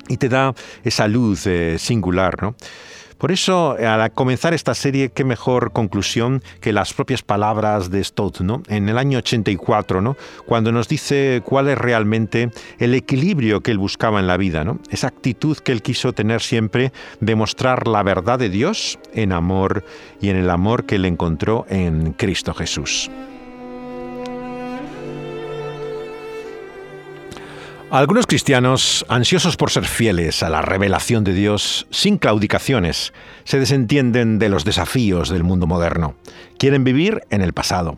y 0.09 0.17
te 0.17 0.29
da 0.29 0.55
esa 0.83 1.07
luz 1.07 1.47
eh, 1.47 1.79
singular, 1.79 2.43
¿no? 2.43 2.57
Por 3.21 3.33
eso, 3.33 3.77
al 3.79 4.13
comenzar 4.13 4.55
esta 4.55 4.75
serie, 4.75 5.11
qué 5.11 5.25
mejor 5.25 5.73
conclusión 5.73 6.43
que 6.63 6.73
las 6.73 6.95
propias 6.95 7.21
palabras 7.21 7.91
de 7.91 8.03
Stott, 8.03 8.41
¿no? 8.41 8.63
En 8.67 8.89
el 8.89 8.97
año 8.97 9.19
84, 9.19 10.01
¿no? 10.01 10.17
Cuando 10.47 10.73
nos 10.73 10.89
dice 10.89 11.43
cuál 11.45 11.69
es 11.69 11.77
realmente 11.77 12.51
el 12.79 12.95
equilibrio 12.95 13.61
que 13.61 13.73
él 13.73 13.79
buscaba 13.79 14.21
en 14.21 14.27
la 14.27 14.39
vida, 14.39 14.65
¿no? 14.65 14.79
Esa 14.89 15.09
actitud 15.09 15.59
que 15.59 15.73
él 15.73 15.83
quiso 15.83 16.15
tener 16.15 16.41
siempre 16.41 16.95
de 17.21 17.35
mostrar 17.35 17.87
la 17.87 18.03
verdad 18.03 18.39
de 18.39 18.49
Dios 18.49 18.99
en 19.13 19.33
amor 19.33 19.85
y 20.23 20.31
en 20.31 20.37
el 20.37 20.49
amor 20.49 20.87
que 20.87 20.95
él 20.95 21.05
encontró 21.05 21.67
en 21.69 22.15
Cristo 22.15 22.55
Jesús. 22.55 23.11
Algunos 27.91 28.29
cristianos, 28.29 29.05
ansiosos 29.09 29.57
por 29.57 29.73
ser 29.73 29.85
fieles 29.85 30.45
a 30.45 30.49
la 30.49 30.63
revelación 30.63 31.25
de 31.25 31.35
Dios, 31.35 31.89
sin 31.91 32.19
claudicaciones, 32.19 33.13
se 33.43 33.59
desentienden 33.59 34.39
de 34.39 34.49
los 34.49 34.65
desafíos 34.65 35.29
del 35.29 35.43
mundo 35.43 35.67
moderno. 35.67 36.15
Quieren 36.57 36.85
vivir 36.85 37.23
en 37.31 37.43
el 37.43 37.53
pasado. 37.53 37.97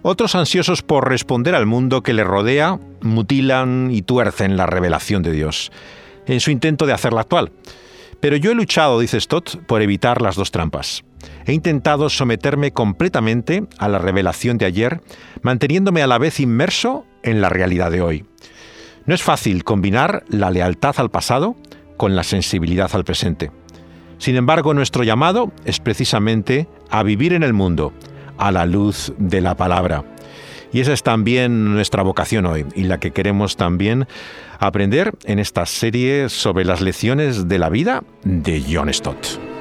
Otros, 0.00 0.34
ansiosos 0.34 0.80
por 0.80 1.10
responder 1.10 1.54
al 1.54 1.66
mundo 1.66 2.02
que 2.02 2.14
les 2.14 2.26
rodea, 2.26 2.78
mutilan 3.02 3.90
y 3.92 4.00
tuercen 4.00 4.56
la 4.56 4.64
revelación 4.64 5.22
de 5.22 5.32
Dios, 5.32 5.70
en 6.26 6.40
su 6.40 6.50
intento 6.50 6.86
de 6.86 6.94
hacerla 6.94 7.20
actual. 7.20 7.52
Pero 8.20 8.36
yo 8.36 8.52
he 8.52 8.54
luchado, 8.54 9.00
dice 9.00 9.20
Stott, 9.20 9.56
por 9.66 9.82
evitar 9.82 10.22
las 10.22 10.36
dos 10.36 10.50
trampas. 10.50 11.04
He 11.44 11.52
intentado 11.52 12.08
someterme 12.08 12.72
completamente 12.72 13.66
a 13.76 13.88
la 13.88 13.98
revelación 13.98 14.56
de 14.56 14.64
ayer, 14.64 15.02
manteniéndome 15.42 16.02
a 16.02 16.06
la 16.06 16.16
vez 16.16 16.40
inmerso 16.40 17.04
en 17.22 17.42
la 17.42 17.50
realidad 17.50 17.90
de 17.90 18.00
hoy. 18.00 18.24
No 19.06 19.14
es 19.14 19.22
fácil 19.22 19.62
combinar 19.62 20.24
la 20.28 20.50
lealtad 20.50 20.96
al 20.98 21.10
pasado 21.10 21.56
con 21.96 22.16
la 22.16 22.24
sensibilidad 22.24 22.90
al 22.92 23.04
presente. 23.04 23.52
Sin 24.18 24.36
embargo, 24.36 24.74
nuestro 24.74 25.04
llamado 25.04 25.52
es 25.64 25.78
precisamente 25.78 26.68
a 26.90 27.02
vivir 27.02 27.32
en 27.32 27.42
el 27.42 27.52
mundo, 27.52 27.92
a 28.38 28.50
la 28.50 28.66
luz 28.66 29.12
de 29.18 29.40
la 29.40 29.56
palabra. 29.56 30.04
Y 30.72 30.80
esa 30.80 30.92
es 30.92 31.02
también 31.02 31.72
nuestra 31.72 32.02
vocación 32.02 32.46
hoy 32.46 32.66
y 32.74 32.84
la 32.84 32.98
que 32.98 33.12
queremos 33.12 33.56
también 33.56 34.08
aprender 34.58 35.14
en 35.24 35.38
esta 35.38 35.66
serie 35.66 36.28
sobre 36.28 36.64
las 36.64 36.80
lecciones 36.80 37.48
de 37.48 37.58
la 37.58 37.68
vida 37.68 38.02
de 38.24 38.64
John 38.68 38.92
Stott. 38.92 39.55